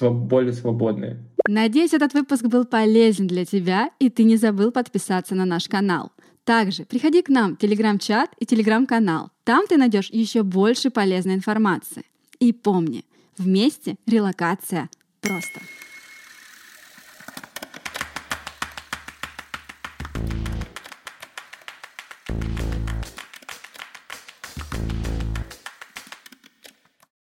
[0.00, 1.16] более свободной.
[1.48, 6.12] Надеюсь, этот выпуск был полезен для тебя, и ты не забыл подписаться на наш канал.
[6.44, 9.30] Также приходи к нам в телеграм-чат и телеграм-канал.
[9.46, 12.02] Там ты найдешь еще больше полезной информации.
[12.40, 13.04] И помни,
[13.38, 14.90] вместе релокация
[15.20, 15.60] просто.